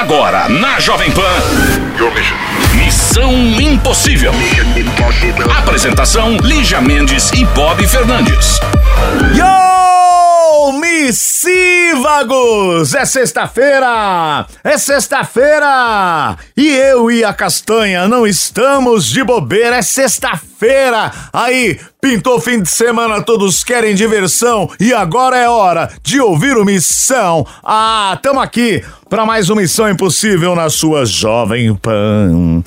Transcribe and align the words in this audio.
Agora, 0.00 0.48
na 0.48 0.80
Jovem 0.80 1.12
Pan. 1.12 1.20
Missão 2.74 3.34
Impossível. 3.60 4.32
Apresentação: 5.58 6.38
Lígia 6.38 6.80
Mendes 6.80 7.30
e 7.32 7.44
Bob 7.44 7.86
Fernandes. 7.86 8.58
Yo! 9.34 10.72
Missívagos! 10.80 11.34
É 12.94 13.04
sexta-feira! 13.04 14.46
É 14.64 14.78
sexta-feira! 14.78 16.34
E 16.56 16.68
eu 16.68 17.10
e 17.10 17.22
a 17.22 17.34
Castanha 17.34 18.08
não 18.08 18.26
estamos 18.26 19.04
de 19.04 19.22
bobeira, 19.22 19.76
é 19.76 19.82
sexta-feira! 19.82 20.49
Aí, 21.32 21.78
pintou 22.00 22.40
fim 22.40 22.60
de 22.60 22.68
semana, 22.68 23.22
todos 23.22 23.64
querem 23.64 23.94
diversão 23.94 24.68
e 24.78 24.92
agora 24.92 25.36
é 25.36 25.48
hora 25.48 25.90
de 26.02 26.20
ouvir 26.20 26.56
o 26.56 26.64
Missão! 26.64 27.46
Ah, 27.62 28.18
tamo 28.22 28.40
aqui 28.40 28.84
para 29.08 29.24
mais 29.24 29.48
uma 29.48 29.62
Missão 29.62 29.88
Impossível 29.88 30.54
na 30.54 30.68
sua 30.68 31.06
Jovem 31.06 31.74
Pan. 31.74 32.62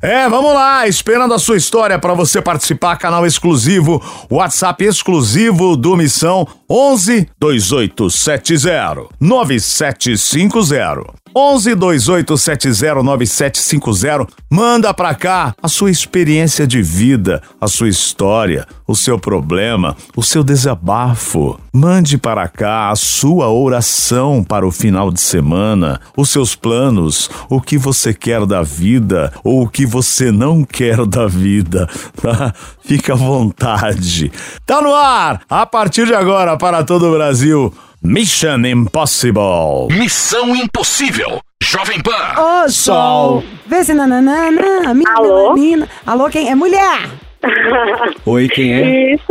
É, 0.00 0.28
vamos 0.28 0.52
lá, 0.52 0.86
esperando 0.86 1.34
a 1.34 1.38
sua 1.38 1.56
história 1.56 1.98
para 1.98 2.14
você 2.14 2.42
participar, 2.42 2.96
canal 2.96 3.26
exclusivo, 3.26 4.02
WhatsApp 4.30 4.84
exclusivo 4.84 5.76
do 5.76 5.96
Missão 5.96 6.46
11 6.68 7.28
2870 7.38 9.08
9750. 9.20 11.23
11 11.36 11.74
2870 11.74 13.02
9750. 13.02 14.26
Manda 14.48 14.94
pra 14.94 15.14
cá 15.16 15.52
a 15.60 15.66
sua 15.66 15.90
experiência 15.90 16.64
de 16.64 16.80
vida, 16.80 17.42
a 17.60 17.66
sua 17.66 17.88
história, 17.88 18.68
o 18.86 18.94
seu 18.94 19.18
problema, 19.18 19.96
o 20.14 20.22
seu 20.22 20.44
desabafo. 20.44 21.58
Mande 21.72 22.16
para 22.16 22.46
cá 22.46 22.90
a 22.90 22.94
sua 22.94 23.50
oração 23.50 24.44
para 24.44 24.64
o 24.64 24.70
final 24.70 25.10
de 25.10 25.20
semana, 25.20 26.00
os 26.16 26.30
seus 26.30 26.54
planos, 26.54 27.28
o 27.50 27.60
que 27.60 27.76
você 27.76 28.14
quer 28.14 28.46
da 28.46 28.62
vida 28.62 29.32
ou 29.42 29.64
o 29.64 29.68
que 29.68 29.84
você 29.84 30.30
não 30.30 30.62
quer 30.62 31.04
da 31.04 31.26
vida. 31.26 31.88
Tá? 32.22 32.54
Fica 32.84 33.14
à 33.14 33.16
vontade. 33.16 34.30
Tá 34.64 34.80
no 34.80 34.94
ar, 34.94 35.40
a 35.50 35.66
partir 35.66 36.06
de 36.06 36.14
agora 36.14 36.56
para 36.56 36.84
todo 36.84 37.08
o 37.08 37.12
Brasil. 37.12 37.74
Mission 38.06 38.66
Impossible. 38.66 39.88
Missão 39.90 40.54
Impossível. 40.54 41.40
Jovem 41.62 42.02
Pan. 42.02 42.12
Ô, 42.38 42.68
sol. 42.68 43.42
Vê 43.66 43.82
se 43.82 43.94
nananana, 43.94 44.92
minha 44.92 45.10
Alô? 45.14 45.54
melanina. 45.54 45.88
Alô, 46.06 46.28
quem? 46.28 46.50
É 46.50 46.54
mulher. 46.54 47.08
Oi, 48.26 48.46
quem 48.48 48.74
é? 48.74 49.14
Isso, 49.14 49.24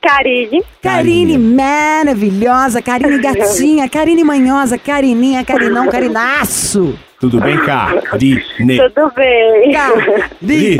Karine. 0.00 0.62
Karine 0.80 1.36
maravilhosa, 1.36 2.80
Karine 2.80 3.18
gatinha, 3.18 3.88
Karine 3.88 4.22
manhosa, 4.22 4.78
Carininha, 4.78 5.44
Carinão, 5.44 5.88
Carinaço. 5.88 6.96
Tudo 7.18 7.40
bem, 7.40 7.58
Karine? 7.58 8.78
Tudo 8.78 9.12
bem? 9.16 9.72
Karine. 9.72 10.78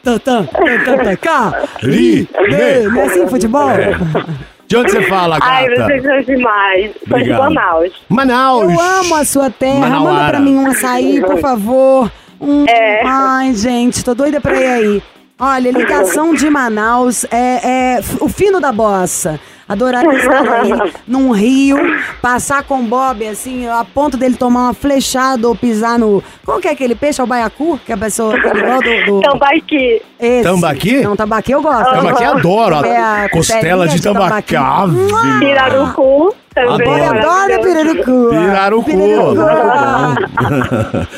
Tantã, 0.00 0.46
tantã, 0.84 1.16
Karine. 1.16 2.28
É 2.52 2.86
assim 3.04 3.26
futebol? 3.26 3.70
De 4.68 4.76
onde 4.76 4.90
você 4.90 5.02
fala, 5.02 5.38
Ai, 5.40 5.68
gata? 5.68 5.84
vocês 5.84 6.02
são 6.02 6.20
demais. 6.22 6.90
Sou 6.92 7.06
de 7.06 7.14
Obrigado. 7.32 7.38
Manaus. 7.54 7.92
Manaus. 8.08 8.62
Eu 8.72 8.80
amo 8.80 9.14
a 9.14 9.24
sua 9.24 9.50
terra. 9.50 9.74
Manda 9.80 9.90
Manauara. 10.00 10.30
pra 10.30 10.40
mim 10.40 10.56
um 10.56 10.66
açaí, 10.66 11.20
por 11.20 11.38
favor. 11.38 12.10
Um... 12.40 12.64
É. 12.68 13.02
Ai, 13.06 13.54
gente, 13.54 14.04
tô 14.04 14.14
doida 14.14 14.40
pra 14.40 14.54
ir 14.60 14.66
aí. 14.66 15.02
Olha, 15.38 15.70
ligação 15.70 16.34
de 16.34 16.48
Manaus 16.50 17.24
é, 17.30 17.60
é 17.62 17.98
f- 17.98 18.16
o 18.20 18.28
fino 18.28 18.58
da 18.60 18.72
bossa. 18.72 19.38
Adoraria 19.68 20.12
estar 20.14 20.46
aí 20.62 20.92
num 21.06 21.32
rio, 21.32 21.76
passar 22.22 22.62
com 22.62 22.80
o 22.80 22.84
Bob, 22.84 23.26
assim, 23.26 23.66
a 23.66 23.84
ponto 23.84 24.16
dele 24.16 24.36
tomar 24.36 24.66
uma 24.66 24.74
flechada 24.74 25.48
ou 25.48 25.56
pisar 25.56 25.98
no. 25.98 26.22
Qual 26.44 26.60
que 26.60 26.68
é 26.68 26.70
aquele 26.70 26.94
peixe? 26.94 27.20
É 27.20 27.24
o 27.24 27.26
baiacu? 27.26 27.78
Que 27.84 27.92
a 27.92 27.96
pessoa. 27.96 28.36
aquele 28.36 28.60
igual 28.60 28.80
do. 28.80 29.06
do... 29.06 29.20
Tambaqui. 29.20 30.02
Esse. 30.20 30.42
Tambaqui? 30.44 31.00
Não, 31.02 31.16
tambaqui 31.16 31.52
eu 31.52 31.62
gosto. 31.62 31.90
Tambaqui 31.90 32.24
adoro. 32.24 32.86
É 32.86 32.96
a 32.96 33.28
Costela 33.28 33.88
de 33.88 33.96
de 33.96 34.02
tambaqui. 34.02 34.54
Ave 34.54 34.96
Pirarucu. 35.40 36.34
Também. 36.54 36.88
Adoro. 36.88 37.18
Adoro 37.18 37.62
pirarucu. 37.62 38.28
Pirarucu. 38.30 38.84
Pirarucu. 38.84 39.36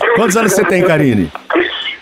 Quantos 0.16 0.36
anos 0.36 0.52
você 0.52 0.64
tem, 0.64 0.82
Karine? 0.82 1.30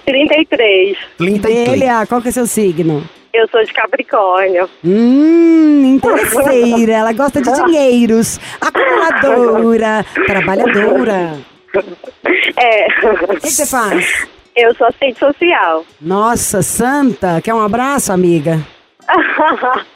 33. 0.06 0.96
33. 1.18 1.68
Ele, 1.68 1.88
ah, 1.88 2.06
qual 2.06 2.22
que 2.22 2.28
é 2.28 2.32
seu 2.32 2.46
signo? 2.46 3.02
Eu 3.36 3.46
sou 3.48 3.62
de 3.62 3.72
Capricórnio. 3.72 4.68
Hum, 4.84 5.82
interesseira. 5.96 6.92
Ela 6.92 7.12
gosta 7.12 7.42
de 7.42 7.52
dinheiros. 7.52 8.40
Acumuladora. 8.60 10.04
Trabalhadora. 10.26 11.34
É. 12.56 12.86
O 13.24 13.34
que 13.34 13.40
que 13.40 13.50
você 13.50 13.66
faz? 13.66 14.26
Eu 14.54 14.74
sou 14.74 14.86
assistente 14.86 15.18
social. 15.18 15.84
Nossa, 16.00 16.62
santa. 16.62 17.40
Quer 17.42 17.52
um 17.52 17.60
abraço, 17.60 18.10
amiga? 18.10 18.58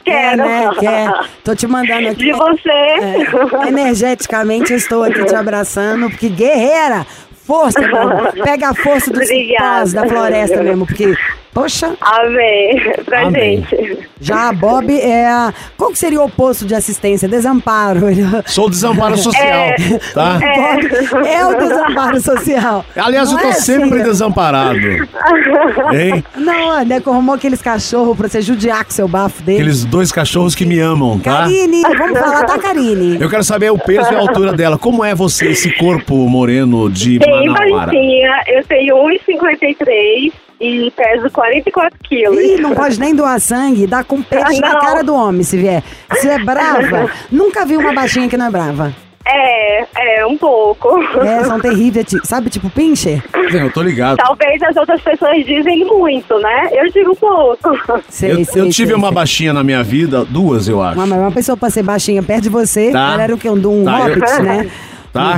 Quer, 0.05 0.37
Quero. 0.37 0.43
né? 0.43 0.69
Quer. 0.79 1.11
Tô 1.43 1.55
te 1.55 1.65
mandando 1.65 2.09
aqui. 2.09 2.25
De 2.25 2.31
você. 2.33 2.69
É, 2.69 3.67
energeticamente 3.67 4.71
estou 4.73 5.03
aqui 5.03 5.25
te 5.25 5.33
abraçando, 5.35 6.09
porque 6.11 6.29
guerreira, 6.29 7.05
força, 7.45 7.83
amor. 7.83 8.31
Pega 8.43 8.69
a 8.69 8.73
força 8.75 9.11
dos 9.11 9.27
cipós 9.27 9.93
da 9.93 10.07
floresta 10.07 10.61
mesmo, 10.61 10.85
porque, 10.85 11.13
poxa, 11.53 11.93
Amém. 12.01 12.81
Pra 13.05 13.27
Amém. 13.27 13.65
gente. 13.69 13.99
já 14.19 14.49
a 14.49 14.53
Bob 14.53 14.89
é 14.99 15.27
a... 15.27 15.53
Qual 15.77 15.91
que 15.91 15.97
seria 15.97 16.21
o 16.21 16.25
oposto 16.25 16.65
de 16.65 16.73
assistência? 16.75 17.27
Desamparo. 17.27 18.01
Sou 18.45 18.69
desamparo 18.69 19.17
social, 19.19 19.43
É. 19.43 19.75
tá? 20.13 20.39
Bob 20.39 21.27
é 21.27 21.45
o 21.45 21.57
desamparo 21.57 22.21
social. 22.21 22.85
Aliás, 22.95 23.29
eu 23.29 23.35
Não 23.35 23.41
tô 23.43 23.49
é, 23.49 23.53
sempre 23.53 23.89
filha? 23.89 24.03
desamparado. 24.03 24.77
Hein? 24.79 26.23
Não, 26.35 26.79
é, 26.79 26.85
né, 26.85 26.99
que 26.99 27.09
arrumou 27.09 27.35
aqueles 27.35 27.61
cachorros 27.61 28.17
pra 28.17 28.27
você 28.27 28.41
judiar 28.41 28.83
com 28.85 28.91
seu 28.91 29.07
bafo 29.07 29.41
dele. 29.43 29.59
Aqueles 29.59 29.83
dois 29.85 30.11
cachorros 30.11 30.55
que 30.55 30.65
me 30.65 30.79
amam, 30.79 31.19
tá? 31.19 31.39
Karine, 31.43 31.81
vamos 31.97 32.19
falar, 32.19 32.43
tá, 32.45 32.57
Karine? 32.59 33.17
Eu 33.19 33.29
quero 33.29 33.43
saber 33.43 33.71
o 33.71 33.77
peso 33.77 34.11
e 34.11 34.15
a 34.15 34.19
altura 34.19 34.53
dela. 34.53 34.77
Como 34.77 35.03
é 35.03 35.13
você, 35.13 35.47
esse 35.49 35.71
corpo 35.77 36.15
moreno 36.29 36.89
de 36.89 37.19
Bem 37.19 37.47
Manauara? 37.49 37.87
baixinha. 37.87 38.41
Eu 38.47 38.63
tenho 38.65 38.95
1,53 38.95 40.31
e 40.61 40.91
peso 40.91 41.29
44 41.31 41.97
quilos. 42.03 42.37
Ih, 42.39 42.57
não 42.61 42.73
pode 42.75 42.99
nem 42.99 43.15
doar 43.15 43.39
sangue, 43.39 43.87
dá 43.87 44.03
com 44.03 44.21
peixe 44.21 44.59
na 44.61 44.73
Não. 44.73 44.79
cara 44.79 45.03
do 45.03 45.13
homem, 45.15 45.43
se 45.43 45.57
vier. 45.57 45.83
Se 46.15 46.29
é 46.29 46.37
brava, 46.37 47.09
nunca 47.31 47.65
vi 47.65 47.75
uma 47.75 47.91
baixinha 47.93 48.29
que 48.29 48.37
não 48.37 48.45
é 48.45 48.51
brava. 48.51 48.93
É, 49.23 49.85
é, 50.19 50.25
um 50.25 50.35
pouco. 50.35 50.99
É, 51.23 51.43
são 51.43 51.59
terríveis, 51.59 52.07
sabe, 52.23 52.49
tipo 52.49 52.69
pincher? 52.71 53.23
Eu 53.53 53.71
tô 53.71 53.81
ligado. 53.83 54.17
Talvez 54.17 54.59
as 54.63 54.75
outras 54.75 54.99
pessoas 55.01 55.45
dizem 55.45 55.85
muito, 55.85 56.39
né? 56.39 56.69
Eu 56.71 56.89
digo 56.91 57.15
pouco. 57.15 57.69
Sei, 58.09 58.31
Eu, 58.31 58.45
sei, 58.45 58.61
eu 58.63 58.69
tive 58.69 58.87
sei, 58.87 58.95
uma 58.95 59.07
sei. 59.09 59.15
baixinha 59.15 59.53
na 59.53 59.63
minha 59.63 59.83
vida, 59.83 60.25
duas, 60.25 60.67
eu 60.67 60.81
acho. 60.81 60.95
Uma, 60.97 61.05
mas 61.05 61.19
uma 61.19 61.31
pessoa 61.31 61.55
pra 61.55 61.69
ser 61.69 61.83
baixinha 61.83 62.23
perto 62.23 62.41
de 62.43 62.49
você, 62.49 62.91
Tá. 62.91 63.13
ela 63.13 63.23
era 63.23 63.35
o 63.35 63.37
quê? 63.37 63.47
Um, 63.47 63.53
um 63.53 63.83
Tá, 63.85 63.99
eu- 64.09 64.15
hobbit, 64.15 64.41
né? 64.41 64.71
Tá? 65.13 65.37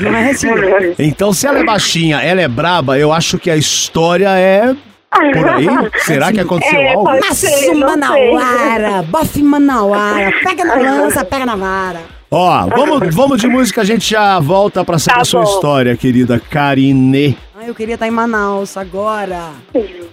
Não 0.00 0.14
é 0.16 0.30
assim. 0.30 0.48
então, 0.98 1.32
se 1.32 1.46
ela 1.46 1.58
é 1.60 1.64
baixinha, 1.64 2.20
ela 2.22 2.40
é 2.40 2.48
braba, 2.48 2.98
eu 2.98 3.12
acho 3.12 3.38
que 3.38 3.50
a 3.50 3.56
história 3.56 4.28
é 4.30 4.74
por 5.10 5.48
aí. 5.48 5.66
Será 5.98 6.32
que 6.32 6.40
aconteceu 6.40 6.78
É, 6.80 6.94
algo? 6.94 7.10
não 7.74 7.80
Manauara, 7.80 9.02
bofe 9.02 9.42
Manauara, 9.42 10.32
pega 10.42 10.64
na 10.64 10.74
lança, 10.76 11.24
pega 11.24 11.44
na 11.44 11.56
vara. 11.56 12.00
Ó, 12.30 12.66
vamos, 12.68 13.14
vamos 13.14 13.38
de 13.40 13.46
música, 13.46 13.82
a 13.82 13.84
gente 13.84 14.08
já 14.08 14.38
volta 14.40 14.82
pra 14.84 14.98
saber 14.98 15.16
Tá 15.16 15.20
a 15.20 15.24
sua 15.26 15.42
bom. 15.42 15.50
história, 15.54 15.94
querida 15.96 16.40
Karine. 16.40 17.36
Ai, 17.54 17.68
eu 17.68 17.74
queria 17.74 17.94
estar 17.94 18.08
em 18.08 18.10
Manaus 18.10 18.74
agora. 18.78 19.50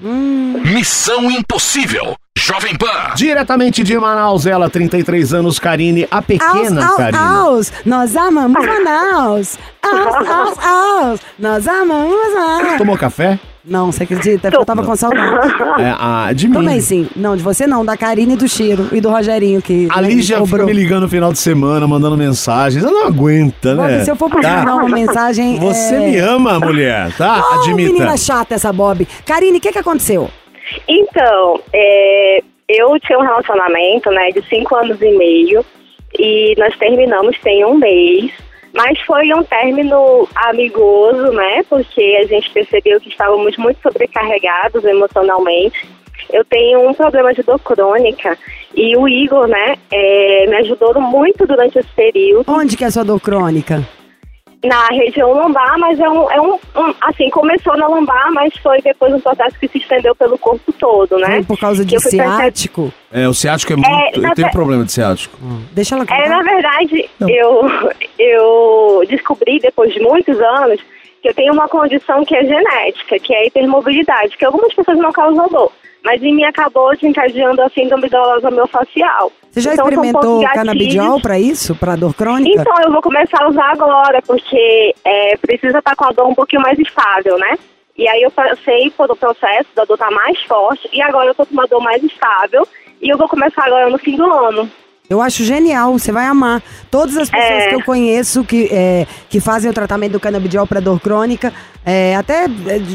Hum, 0.03 0.61
Missão 0.65 1.31
Impossível. 1.31 2.13
Jovem 2.49 2.75
Pan. 2.75 3.13
Diretamente 3.15 3.83
de 3.83 3.95
Manaus, 3.97 4.47
ela, 4.47 4.69
33 4.69 5.33
anos, 5.35 5.59
Karine, 5.59 6.07
a 6.09 6.19
pequena 6.19 6.87
aos, 6.87 6.95
Karine. 6.97 7.17
aos, 7.23 7.73
nós 7.85 8.15
amamos 8.15 8.65
Manaus. 8.65 9.57
Aos, 9.83 10.27
aos, 10.27 10.57
aos, 10.65 11.19
nós 11.38 11.68
amamos 11.68 12.15
Manaus. 12.33 12.77
Tomou 12.77 12.97
café? 12.97 13.39
Não, 13.63 13.91
você 13.91 14.03
acredita? 14.03 14.50
Porque 14.50 14.57
eu 14.57 14.65
tava 14.65 14.81
com 14.83 14.95
saudade. 14.95 15.53
É, 15.79 15.94
a, 16.00 16.31
de 16.33 16.47
mim. 16.47 16.53
Tomei 16.56 16.81
sim. 16.81 17.07
Não, 17.15 17.35
de 17.38 17.44
você 17.44 17.68
não, 17.68 17.85
da 17.85 17.95
Karine 17.95 18.33
e 18.33 18.38
do 18.38 18.47
Cheiro. 18.47 18.88
E 18.91 19.00
do 19.00 19.09
Rogerinho, 19.09 19.62
que 19.62 19.88
A 19.91 20.01
Lígia 20.01 20.44
fica 20.44 20.65
me 20.65 20.74
ligando 20.74 21.03
no 21.03 21.09
final 21.09 21.31
de 21.31 21.38
semana, 21.38 21.85
mandando 21.88 22.18
mensagens. 22.18 22.83
Ela 22.83 22.91
não 22.91 23.06
aguenta, 23.06 23.75
Bob, 23.75 23.88
né? 23.88 24.03
se 24.03 24.09
eu 24.09 24.15
for 24.15 24.27
pra 24.29 24.41
Tá? 24.41 24.57
mandar 24.59 24.75
uma 24.75 24.89
mensagem... 24.89 25.59
Você 25.59 25.94
é... 25.95 26.00
me 26.00 26.18
ama, 26.18 26.59
mulher, 26.59 27.13
tá? 27.15 27.45
Oh, 27.47 27.53
Admita. 27.59 27.91
menina 27.91 28.18
chata 28.18 28.56
essa, 28.56 28.74
Bob. 28.74 29.07
Karine, 29.24 29.59
o 29.59 29.62
que 29.62 29.71
que 29.71 29.77
aconteceu? 29.77 30.31
Então, 30.88 31.62
é, 31.74 32.42
eu 32.68 33.00
tinha 33.00 33.18
um 33.18 33.24
relacionamento, 33.24 34.12
né, 34.12 34.30
de 34.31 34.42
cinco 34.48 34.75
anos 34.75 35.01
e 35.01 35.12
meio 35.12 35.66
e 36.18 36.56
nós 36.57 36.75
terminamos 36.77 37.38
tem 37.39 37.66
um 37.66 37.75
mês, 37.75 38.31
mas 38.74 39.00
foi 39.01 39.33
um 39.33 39.44
término 39.44 40.27
amigoso, 40.36 41.31
né, 41.31 41.63
porque 41.69 42.18
a 42.21 42.27
gente 42.27 42.50
percebeu 42.51 43.00
que 43.01 43.10
estávamos 43.10 43.57
muito 43.57 43.81
sobrecarregados 43.81 44.83
emocionalmente. 44.86 45.88
Eu 46.31 46.45
tenho 46.45 46.88
um 46.88 46.94
problema 46.94 47.33
de 47.33 47.42
dor 47.42 47.60
crônica 47.60 48.38
e 48.75 48.95
o 48.95 49.07
Igor, 49.07 49.48
né, 49.48 49.75
é, 49.89 50.45
me 50.48 50.56
ajudou 50.57 51.00
muito 51.01 51.48
durante 51.48 51.80
esse 51.80 51.89
período. 51.95 52.45
Onde 52.48 52.77
que 52.77 52.83
é 52.83 52.88
a 52.88 52.92
sua 52.92 53.04
dor 53.04 53.19
crônica? 53.19 53.83
Na 54.63 54.88
região 54.88 55.31
lombar, 55.31 55.77
mas 55.79 55.97
é 56.00 56.09
um, 56.09 56.29
é 56.29 56.41
um, 56.41 56.53
um- 56.56 56.94
assim, 57.01 57.29
começou 57.29 57.77
na 57.77 57.88
lombar, 57.88 58.29
mas 58.33 58.53
foi 58.57 58.81
depois 58.81 59.13
um 59.13 59.19
processo 59.19 59.57
que 59.57 59.67
se 59.69 59.77
estendeu 59.77 60.13
pelo 60.15 60.38
corpo 60.38 60.73
todo, 60.73 61.17
né? 61.17 61.27
Foi 61.27 61.44
por 61.44 61.59
causa 61.59 61.85
de 61.85 61.95
eu 61.95 62.01
ciático? 62.01 62.91
É, 63.11 63.25
o 63.27 63.33
ciático 63.33 63.71
é 63.71 63.75
muito. 63.77 64.19
na 64.21 64.29
eu 64.29 64.35
tenho 64.35 64.47
ve- 64.47 64.53
problema 64.53 64.83
de 64.83 64.91
ciático. 64.91 65.38
Deixa 65.71 65.95
ela 65.95 66.03
É, 66.03 66.07
contar. 66.07 66.29
na 66.29 66.41
verdade, 66.44 67.09
Não. 67.19 67.29
eu, 67.29 67.69
eu 68.19 69.01
descobri 69.07 69.59
depois 69.59 69.94
de 69.94 70.00
muitos 70.01 70.39
anos 70.39 70.81
que 71.21 71.29
eu 71.29 71.33
tenho 71.33 71.53
uma 71.53 71.67
condição 71.67 72.23
que 72.25 72.35
é 72.35 72.44
genética, 72.45 73.17
que 73.19 73.33
é 73.33 73.39
a 73.39 73.45
hipermobilidade, 73.45 74.38
que 74.38 74.45
algumas 74.45 74.73
pessoas 74.73 74.97
não 74.97 75.12
causam 75.12 75.47
dor. 75.47 75.71
Mas 76.04 76.22
em 76.24 76.34
mim 76.34 76.44
acabou 76.44 76.94
desencadeando 76.96 77.62
a 77.62 77.69
síndrome 77.69 78.07
dolosa 78.10 78.50
miofascial. 78.50 79.31
Você 79.51 79.62
já 79.62 79.74
Então, 79.74 79.86
experimentou 79.90 80.44
canabidiol 80.54 81.19
pra 81.19 81.38
isso? 81.40 81.75
Pra 81.75 81.96
dor 81.96 82.13
crônica? 82.13 82.62
Então, 82.62 82.74
eu 82.84 82.92
vou 82.92 83.01
começar 83.01 83.44
a 83.44 83.50
usar 83.50 83.72
agora, 83.72 84.22
porque 84.22 84.96
é, 85.04 85.36
precisa 85.38 85.80
estar 85.80 85.96
com 85.96 86.06
a 86.06 86.12
dor 86.12 86.28
um 86.28 86.36
pouquinho 86.36 86.62
mais 86.62 86.78
estável, 86.80 87.38
né? 87.38 87.57
E 87.98 88.07
aí 88.07 88.22
eu 88.22 88.31
passei 88.31 88.90
por 88.92 89.12
o 89.12 89.16
processo 89.16 89.68
da 89.75 89.84
dor 89.84 89.96
estar 89.96 90.12
mais 90.12 90.40
forte, 90.44 90.88
e 90.94 91.01
agora 91.01 91.28
eu 91.31 91.36
tô 91.36 91.46
com 91.46 91.54
uma 91.54 91.68
dor 91.68 91.81
mais 91.81 92.01
estável, 92.01 92.66
e 93.01 93.10
eu 93.10 93.18
vou 93.18 93.28
começar 93.28 93.66
agora 93.66 93.90
no 93.90 93.98
fim 93.98 94.16
do 94.16 94.24
ano. 94.31 94.69
Eu 95.10 95.22
acho 95.22 95.44
genial, 95.44 95.92
você 95.98 96.12
vai 96.12 96.25
amar. 96.28 96.62
Todas 96.92 97.18
as 97.18 97.30
pessoas 97.30 97.63
É. 97.63 97.69
que 97.69 97.75
eu 97.75 97.84
conheço 97.84 98.44
que, 98.46 98.69
é, 98.72 99.07
que 99.28 99.40
fazem 99.42 99.69
o 99.69 99.74
tratamento 99.74 100.12
do 100.13 100.19
canabidiol 100.19 100.68
para 100.68 100.80
dor 100.80 101.00
crônica, 101.01 101.51
é, 101.84 102.16
até 102.16 102.44
é, 102.46 102.48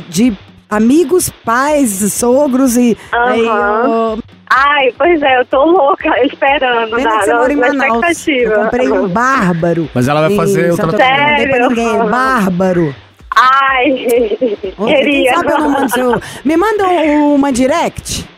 de 0.09 0.33
amigos, 0.71 1.31
pais, 1.45 2.13
sogros 2.13 2.77
e. 2.77 2.97
aí, 3.13 3.41
eu- 3.41 4.19
Ai, 4.57 4.93
pois 4.97 5.21
é, 5.23 5.41
eu 5.41 5.45
tô 5.47 5.65
louca 5.65 6.09
esperando, 6.25 6.95
Pena 6.97 7.11
na, 7.11 7.19
que 7.19 7.25
você 7.25 7.33
na, 7.33 7.39
mora 7.39 7.53
em 7.53 7.57
na 7.57 7.67
Manaus. 7.69 7.95
expectativa. 8.11 8.53
Eu 8.55 8.63
comprei 8.65 8.93
um 8.93 9.09
bárbaro. 9.09 9.91
Mas 9.95 10.07
ela 10.09 10.21
vai 10.29 10.37
fazer 10.37 10.73
o 10.73 10.77
tratamento. 10.77 11.01
Não 11.29 11.37
dei 11.37 11.49
pra 11.49 11.69
ninguém, 11.69 12.11
bárbaro. 12.11 12.95
Ai, 13.37 13.91
Quem 14.77 14.87
queria. 14.87 15.35
sabe 15.35 15.51
eu 15.53 15.59
não 15.59 15.71
mando 15.71 15.91
seu... 15.91 16.21
Me 16.45 16.57
manda 16.57 16.87
um- 16.87 17.35
uma 17.35 17.53
direct. 17.53 18.29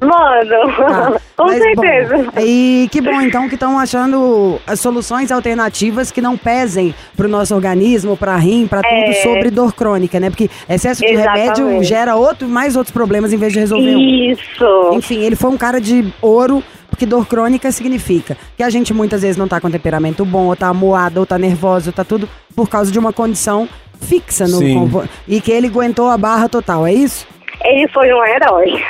Mano, 0.00 0.76
Tá, 0.76 1.20
com 1.36 1.46
mas, 1.46 1.58
certeza. 1.62 2.16
Bom, 2.18 2.30
e 2.40 2.88
que 2.92 3.00
bom, 3.00 3.20
então, 3.20 3.48
que 3.48 3.54
estão 3.54 3.78
achando 3.78 4.58
as 4.66 4.78
soluções 4.78 5.32
alternativas 5.32 6.10
que 6.12 6.20
não 6.20 6.36
pesem 6.36 6.94
pro 7.16 7.28
nosso 7.28 7.54
organismo, 7.54 8.16
pra 8.16 8.36
rim, 8.36 8.66
pra 8.66 8.82
tudo 8.82 9.10
É. 9.10 9.12
sobre 9.14 9.50
dor 9.50 9.72
crônica, 9.74 10.20
né? 10.20 10.28
Porque 10.28 10.50
excesso 10.68 11.00
de 11.00 11.12
Exatamente. 11.12 11.60
remédio 11.60 11.82
gera 11.84 12.14
outro, 12.14 12.46
mais 12.46 12.76
outros 12.76 12.92
problemas 12.92 13.32
em 13.32 13.38
vez 13.38 13.52
de 13.54 13.58
resolver 13.60 13.96
um. 13.96 14.00
Isso. 14.00 14.90
Enfim, 14.92 15.22
ele 15.22 15.34
foi 15.36 15.50
um 15.50 15.56
cara 15.56 15.80
de 15.80 16.12
ouro, 16.20 16.62
porque 16.90 17.06
dor 17.06 17.26
crônica 17.26 17.70
significa 17.72 18.36
que 18.56 18.62
a 18.62 18.68
gente 18.68 18.92
muitas 18.92 19.22
vezes 19.22 19.36
não 19.38 19.48
tá 19.48 19.60
com 19.60 19.70
temperamento 19.70 20.24
bom, 20.26 20.46
ou 20.48 20.56
tá 20.56 20.72
moado, 20.74 21.20
ou 21.20 21.26
tá 21.26 21.38
nervoso, 21.38 21.88
ou 21.88 21.92
tá 21.94 22.04
tudo 22.04 22.28
por 22.54 22.68
causa 22.68 22.92
de 22.92 22.98
uma 22.98 23.12
condição 23.14 23.66
fixa 24.00 24.44
no 24.44 24.58
Sim. 24.58 24.90
e 25.26 25.40
que 25.40 25.50
ele 25.50 25.68
aguentou 25.68 26.10
a 26.10 26.18
barra 26.18 26.50
total, 26.50 26.86
é 26.86 26.92
isso? 26.92 27.26
Ele 27.64 27.88
foi 27.88 28.12
um 28.12 28.22
herói. 28.24 28.82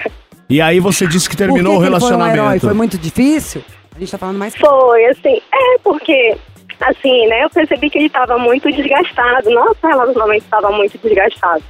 E 0.48 0.60
aí 0.60 0.78
você 0.78 1.06
disse 1.06 1.28
que 1.28 1.36
terminou 1.36 1.74
o 1.74 1.76
que 1.76 1.86
que 1.86 1.92
ele 1.92 2.00
foi 2.00 2.08
um 2.08 2.16
relacionamento. 2.16 2.36
herói? 2.36 2.58
Foi 2.60 2.74
muito 2.74 2.98
difícil? 2.98 3.62
A 3.94 3.98
gente 3.98 4.10
tá 4.10 4.18
falando 4.18 4.38
mais 4.38 4.54
Foi, 4.54 5.06
assim, 5.06 5.40
é 5.52 5.78
porque, 5.82 6.36
assim, 6.80 7.26
né, 7.28 7.44
eu 7.44 7.50
percebi 7.50 7.90
que 7.90 7.98
ele 7.98 8.06
estava 8.06 8.38
muito 8.38 8.70
desgastado, 8.70 9.50
nosso 9.50 9.78
relacionamento 9.82 10.44
estava 10.44 10.70
muito 10.70 10.98
desgastado. 10.98 11.64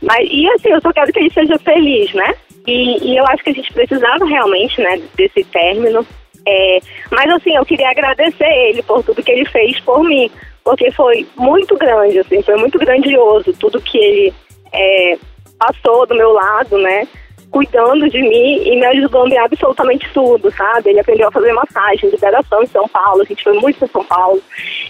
Mas, 0.00 0.28
e 0.30 0.48
assim, 0.50 0.68
eu 0.68 0.80
só 0.80 0.92
quero 0.92 1.12
que 1.12 1.18
ele 1.18 1.32
seja 1.32 1.58
feliz, 1.58 2.12
né? 2.14 2.34
E, 2.66 3.12
e 3.12 3.16
eu 3.16 3.26
acho 3.26 3.42
que 3.42 3.50
a 3.50 3.54
gente 3.54 3.72
precisava 3.72 4.24
realmente, 4.24 4.80
né, 4.80 5.00
desse 5.16 5.44
término. 5.44 6.06
É, 6.46 6.78
mas 7.10 7.30
assim, 7.30 7.56
eu 7.56 7.64
queria 7.64 7.90
agradecer 7.90 8.52
ele 8.68 8.82
por 8.82 9.02
tudo 9.02 9.22
que 9.22 9.32
ele 9.32 9.46
fez 9.46 9.80
por 9.80 10.04
mim, 10.04 10.30
porque 10.62 10.90
foi 10.92 11.26
muito 11.36 11.76
grande, 11.76 12.18
assim, 12.18 12.42
foi 12.42 12.56
muito 12.56 12.78
grandioso 12.78 13.52
tudo 13.58 13.80
que 13.80 13.98
ele 13.98 14.34
é, 14.72 15.18
passou 15.58 16.06
do 16.06 16.14
meu 16.14 16.32
lado, 16.32 16.78
né? 16.78 17.08
Cuidando 17.54 18.10
de 18.10 18.20
mim 18.20 18.62
e 18.64 18.74
me 18.74 18.84
ajudando 18.86 19.32
em 19.32 19.38
absolutamente 19.38 20.08
tudo, 20.12 20.50
sabe? 20.50 20.90
Ele 20.90 20.98
aprendeu 20.98 21.28
a 21.28 21.30
fazer 21.30 21.52
massagem, 21.52 22.10
liberação 22.10 22.64
em 22.64 22.66
São 22.66 22.88
Paulo, 22.88 23.22
a 23.22 23.24
gente 23.24 23.44
foi 23.44 23.52
muito 23.60 23.78
para 23.78 23.86
São 23.86 24.04
Paulo. 24.04 24.42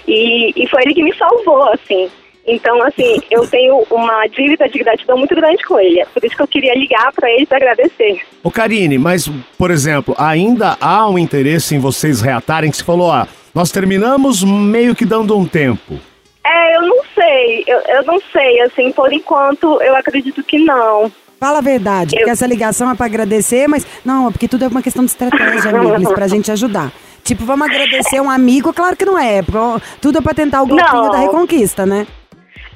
E, 0.08 0.50
e 0.56 0.66
foi 0.69 0.81
ele 0.81 0.94
que 0.94 1.02
me 1.02 1.14
salvou, 1.14 1.62
assim. 1.75 2.11
Então, 2.46 2.82
assim, 2.82 3.20
eu 3.31 3.46
tenho 3.46 3.84
uma 3.90 4.26
dívida 4.28 4.66
de 4.66 4.78
gratidão 4.78 5.19
muito 5.19 5.34
grande 5.34 5.62
com 5.64 5.78
ele. 5.78 6.00
É 6.00 6.06
por 6.06 6.25
isso 6.25 6.34
que 6.34 6.43
eu 6.43 6.49
queria 6.49 6.75
ligar 6.75 7.12
para 7.12 7.31
ele 7.31 7.44
para 7.44 7.58
agradecer. 7.58 8.22
Ô 8.43 8.50
Karine, 8.50 8.96
mas, 8.96 9.31
por 9.58 9.70
exemplo, 9.70 10.14
ainda 10.16 10.78
há 10.81 11.06
um 11.06 11.19
interesse 11.19 11.75
em 11.75 11.78
vocês 11.78 12.22
reatarem 12.22 12.70
que 12.70 12.78
você 12.78 12.84
falou, 12.84 13.08
ó, 13.08 13.26
nós 13.55 13.70
terminamos 13.70 14.43
meio 14.43 14.94
que 14.94 15.05
dando 15.05 15.37
um 15.37 15.46
tempo. 15.46 16.00
É, 16.46 16.76
eu 16.76 16.82
não 16.82 17.02
sei, 17.14 17.64
eu, 17.66 17.78
eu 17.81 18.02
não 18.05 18.19
sei, 18.32 18.61
assim, 18.62 18.90
por 18.93 19.12
enquanto 19.12 19.82
eu 19.82 19.94
acredito 19.94 20.43
que 20.43 20.58
não. 20.58 21.12
Fala 21.40 21.58
a 21.58 21.62
verdade, 21.62 22.14
Eu- 22.14 22.19
porque 22.20 22.31
essa 22.31 22.46
ligação 22.46 22.90
é 22.90 22.94
pra 22.94 23.06
agradecer, 23.06 23.69
mas 23.69 23.86
não, 24.04 24.28
é 24.28 24.31
porque 24.31 24.48
tudo 24.48 24.64
é 24.64 24.69
uma 24.69 24.82
questão 24.82 25.04
de 25.04 25.10
estratégia, 25.10 25.70
amigos, 25.70 26.12
pra 26.12 26.26
gente 26.28 26.50
ajudar. 26.50 26.90
Tipo, 27.22 27.44
vamos 27.44 27.66
agradecer 27.69 28.20
um 28.20 28.31
amigo, 28.31 28.72
claro 28.72 28.96
que 28.96 29.04
não 29.04 29.19
é, 29.19 29.42
porque 29.42 29.82
tudo 30.00 30.19
é 30.19 30.20
pra 30.20 30.34
tentar 30.34 30.62
o 30.62 30.66
golpinho 30.66 30.92
Não. 31.02 31.10
da 31.10 31.19
reconquista, 31.19 31.86
né? 31.86 32.06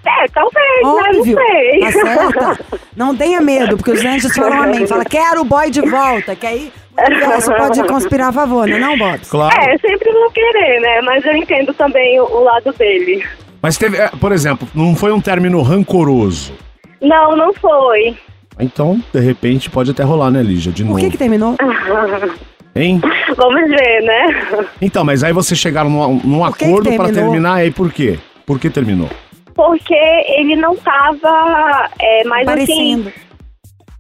É, 0.07 0.27
talvez, 0.33 0.85
Óbvio, 0.85 1.37
né? 1.37 1.43
Não 1.43 1.91
sei. 1.91 2.03
tá 2.05 2.17
certa? 2.17 2.65
Não 2.97 3.15
tenha 3.17 3.41
medo, 3.43 3.77
porque 3.77 3.91
os 3.91 4.03
anjos 4.05 4.33
falam 4.35 4.63
amém, 4.63 4.87
fala, 4.87 5.05
quero 5.05 5.43
o 5.43 5.45
boy 5.45 5.71
de 5.71 5.83
volta, 5.83 6.35
que 6.35 6.47
aí 6.47 6.73
o 6.97 7.05
universo 7.11 7.53
pode 7.55 7.83
conspirar 7.85 8.29
a 8.29 8.33
favor, 8.33 8.67
né 8.67 8.79
não, 8.79 8.97
Bobs? 8.97 9.29
Claro. 9.29 9.55
É, 9.61 9.77
sempre 9.79 10.11
vão 10.13 10.31
querer, 10.31 10.81
né? 10.81 11.01
Mas 11.03 11.25
eu 11.27 11.37
entendo 11.37 11.75
também 11.75 12.19
o, 12.21 12.25
o 12.25 12.43
lado 12.45 12.73
dele. 12.73 13.23
Mas 13.61 13.77
teve, 13.77 13.99
é, 13.99 14.09
por 14.09 14.33
exemplo, 14.33 14.67
não 14.75 14.95
foi 14.97 15.13
um 15.13 15.21
término 15.21 15.61
rancoroso. 15.63 16.55
Não, 17.03 17.37
não 17.37 17.53
foi. 17.53 18.17
Então, 18.59 19.01
de 19.13 19.21
repente, 19.21 19.71
pode 19.71 19.91
até 19.91 20.03
rolar, 20.03 20.31
né, 20.31 20.43
Lígia? 20.43 20.73
De 20.73 20.83
Por 20.83 20.91
novo. 20.91 21.01
que 21.01 21.11
que 21.11 21.19
terminou? 21.19 21.55
Hein? 22.75 23.01
Vamos 23.37 23.69
ver, 23.71 24.03
né? 24.03 24.69
Então, 24.81 25.05
mas 25.05 25.25
aí 25.25 25.33
vocês 25.33 25.59
chegaram 25.59 25.91
num, 25.91 26.21
num 26.23 26.39
Por 26.39 26.53
que 26.53 26.59
que 26.59 26.65
acordo 26.65 26.95
pra 26.95 27.05
terminou? 27.07 27.31
terminar, 27.31 27.55
aí 27.55 27.71
por 27.73 27.93
quê? 27.93 28.19
Por 28.47 28.61
que 28.61 28.71
terminou? 28.71 29.09
Porque 29.53 29.95
ele 29.95 30.55
não 30.55 30.77
tava 30.77 31.91
é, 31.99 32.25
mais 32.25 32.47
assim. 32.47 33.01
Aparecendo. 33.01 33.13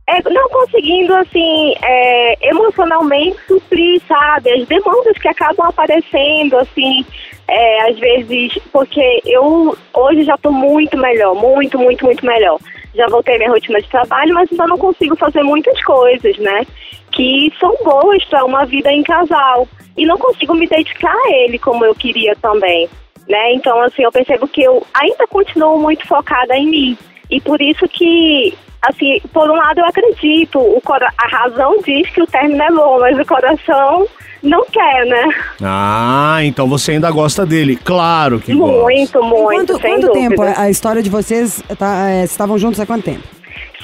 É, 0.06 0.30
não 0.30 0.48
conseguindo, 0.48 1.14
assim, 1.16 1.74
é, 1.82 2.48
emocionalmente 2.48 3.36
suprir, 3.46 4.00
sabe? 4.06 4.50
As 4.52 4.66
demandas 4.66 5.18
que 5.18 5.28
acabam 5.28 5.66
aparecendo, 5.66 6.56
assim, 6.56 7.04
é, 7.48 7.90
às 7.90 7.98
vezes, 7.98 8.58
porque 8.72 9.20
eu 9.26 9.76
hoje 9.92 10.22
já 10.24 10.38
tô 10.38 10.50
muito 10.50 10.96
melhor, 10.96 11.34
muito, 11.34 11.78
muito, 11.78 12.04
muito 12.06 12.24
melhor. 12.24 12.58
Já 12.94 13.06
voltei 13.08 13.36
à 13.36 13.38
minha 13.38 13.50
rotina 13.50 13.80
de 13.80 13.88
trabalho, 13.88 14.34
mas 14.34 14.50
ainda 14.50 14.66
não 14.66 14.78
consigo 14.78 15.16
fazer 15.16 15.42
muitas 15.42 15.82
coisas, 15.82 16.36
né? 16.38 16.66
Que 17.12 17.52
são 17.58 17.74
boas 17.84 18.24
para 18.24 18.44
uma 18.44 18.64
vida 18.64 18.90
em 18.92 19.02
casal. 19.02 19.68
E 19.96 20.06
não 20.06 20.16
consigo 20.16 20.54
me 20.54 20.66
dedicar 20.66 21.14
a 21.14 21.30
ele 21.30 21.58
como 21.58 21.84
eu 21.84 21.94
queria 21.94 22.34
também, 22.36 22.88
né? 23.28 23.52
Então, 23.52 23.80
assim, 23.82 24.02
eu 24.02 24.12
percebo 24.12 24.46
que 24.46 24.62
eu 24.62 24.86
ainda 24.94 25.26
continuo 25.26 25.78
muito 25.78 26.06
focada 26.06 26.56
em 26.56 26.66
mim. 26.66 26.98
E 27.30 27.40
por 27.40 27.60
isso 27.60 27.86
que, 27.88 28.54
assim, 28.82 29.20
por 29.32 29.50
um 29.50 29.54
lado 29.56 29.80
eu 29.80 29.86
acredito, 29.86 30.58
o 30.58 30.82
a 30.88 31.28
razão 31.28 31.78
diz 31.84 32.08
que 32.10 32.22
o 32.22 32.26
término 32.26 32.62
é 32.62 32.70
bom, 32.70 32.98
mas 33.00 33.18
o 33.18 33.24
coração 33.26 34.06
não 34.42 34.64
quer, 34.66 35.04
né? 35.06 35.28
Ah, 35.62 36.38
então 36.42 36.68
você 36.68 36.92
ainda 36.92 37.10
gosta 37.10 37.44
dele. 37.44 37.76
Claro 37.76 38.40
que 38.40 38.54
gosta. 38.54 38.82
Muito, 38.82 39.22
muito, 39.22 39.72
quanto 39.72 39.80
sem 39.80 40.00
quanto 40.00 40.12
tempo 40.12 40.42
a 40.42 40.70
história 40.70 41.02
de 41.02 41.10
vocês 41.10 41.62
tá, 41.78 42.10
é, 42.10 42.24
estavam 42.24 42.56
juntos 42.58 42.80
há 42.80 42.86
quanto 42.86 43.04
tempo? 43.04 43.22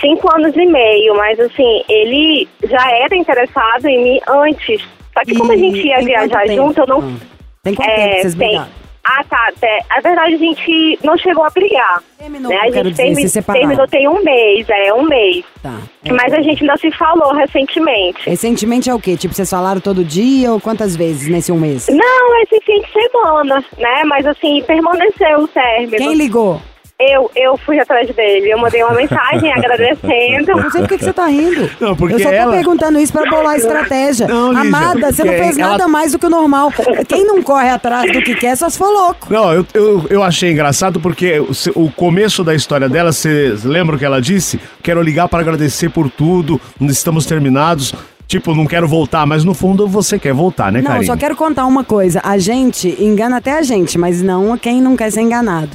Cinco 0.01 0.29
anos 0.37 0.55
e 0.57 0.67
meio, 0.67 1.17
mas 1.17 1.39
assim, 1.41 1.83
ele 1.89 2.49
já 2.65 2.91
era 2.91 3.17
interessado 3.17 3.87
em 3.87 4.03
mim 4.03 4.21
antes. 4.29 4.81
Só 5.13 5.21
que 5.25 5.37
como 5.37 5.53
a 5.53 5.57
E 5.57 5.59
gente 5.59 5.87
ia 5.87 6.01
viajar 6.01 6.47
junto, 6.49 6.81
eu 6.81 6.87
não... 6.87 6.99
Ah, 7.01 7.27
Tem 7.63 7.75
quanto 7.75 7.89
É, 7.89 7.95
tempo 7.97 8.11
que 8.17 8.23
vocês 8.23 8.35
tem. 8.35 8.61
Ah, 9.07 9.23
tá. 9.29 9.49
até- 9.49 9.81
A 9.91 10.01
verdade, 10.01 10.35
a 10.35 10.39
gente 10.39 10.99
não 11.05 11.17
chegou 11.19 11.45
a 11.45 11.51
brigar. 11.51 12.03
Terminou, 12.19 12.51
né? 12.51 12.59
A 12.63 12.71
gente 12.71 12.83
dizer, 12.91 13.03
termi- 13.03 13.23
se 13.23 13.29
separaram. 13.29 13.67
terminou 13.67 13.89
tem 13.89 14.09
um 14.09 14.23
mês, 14.25 14.67
é 14.71 14.95
um 14.95 15.03
mês. 15.03 15.45
Tá. 15.63 15.79
Mas 16.11 16.33
a 16.33 16.41
gente 16.41 16.63
ainda 16.63 16.77
se 16.79 16.91
falou 16.93 17.35
recentemente. 17.35 18.29
Recentemente 18.29 18.89
é 18.89 18.95
o 18.95 18.99
quê? 18.99 19.17
Tipo, 19.17 19.35
vocês 19.35 19.49
falaram 19.51 19.81
todo 19.81 20.03
dia 20.05 20.53
ou 20.53 20.61
quantas 20.61 20.97
vezes 20.97 21.29
nesse 21.29 21.53
um 21.53 21.59
mês? 21.61 21.87
Não, 21.89 22.43
esse 22.43 22.61
fim 22.65 22.81
de 22.81 22.93
semana, 22.93 23.63
né? 23.79 24.05
Mas 24.07 24.27
assim, 24.27 24.63
permaneceu 24.67 25.41
o 25.41 25.49
término. 25.49 25.97
Quem 25.97 26.15
ligou? 26.15 26.61
Eu, 26.99 27.29
eu 27.35 27.57
fui 27.57 27.79
atrás 27.81 28.09
dele. 28.15 28.53
Eu 28.53 28.59
mandei 28.59 28.83
uma 28.83 28.95
mensagem 28.95 29.51
agradecendo. 29.53 30.53
Não 30.57 30.71
sei 30.71 30.81
por 30.83 30.89
que 30.89 30.99
que 30.99 31.05
você 31.05 31.13
tá 31.13 31.27
rindo. 31.27 31.69
Não, 31.81 31.97
porque 31.97 32.15
eu 32.15 32.19
só 32.21 32.29
tô 32.29 32.35
ela- 32.35 32.53
perguntando 32.53 32.99
isso 33.01 33.13
pra 33.13 33.29
bolar 33.29 33.57
estratégia. 33.59 34.29
Não, 34.29 34.53
Lígia, 34.53 34.69
Amada, 34.69 35.13
você 35.13 35.25
não 35.25 35.33
fez 35.33 35.59
ela- 35.59 35.71
nada 35.73 35.89
mais 35.89 36.13
do 36.13 36.19
que 36.21 36.27
o 36.27 36.31
normal. 36.31 36.73
Quem 37.09 37.27
não 37.27 37.43
corre 37.43 37.69
atrás 37.69 38.13
do 38.13 38.23
que 38.23 38.35
quer 38.37 38.57
só 38.57 38.69
se 38.69 38.79
for 38.79 38.89
louco. 38.91 39.27
Não, 39.33 39.53
eu, 39.53 39.67
eu, 39.75 40.07
eu 40.09 40.23
achei 40.23 40.53
engraçado 40.53 41.01
porque 41.01 41.41
o, 41.41 41.51
o 41.75 41.91
começo 41.91 42.45
da 42.45 42.55
história 42.55 42.89
dela, 42.89 43.11
vocês 43.13 43.65
lembram 43.65 43.99
que 43.99 44.05
ela 44.05 44.21
disse? 44.23 44.61
Quero 44.83 45.03
ligar 45.03 45.29
para 45.29 45.41
agradecer 45.41 45.89
por 45.91 46.09
tudo, 46.09 46.61
estamos 46.81 47.27
terminados. 47.27 47.93
Tipo, 48.27 48.55
não 48.55 48.65
quero 48.67 48.89
voltar, 48.89 49.27
mas 49.27 49.45
no 49.45 49.53
fundo 49.53 49.87
você 49.87 50.19
quer 50.19 50.33
voltar, 50.33 50.73
né, 50.73 50.81
Não, 50.81 50.87
Karine? 50.93 51.07
só 51.07 51.15
quero 51.17 51.37
contar 51.37 51.67
uma 51.67 51.85
coisa. 51.85 52.21
A 52.25 52.39
gente 52.39 52.89
engana 52.99 53.37
até 53.37 53.53
a 53.59 53.63
gente, 53.63 53.99
mas 53.99 54.23
não 54.23 54.57
quem 54.57 54.81
não 54.81 54.97
quer 54.97 55.11
ser 55.13 55.21
enganado. 55.21 55.71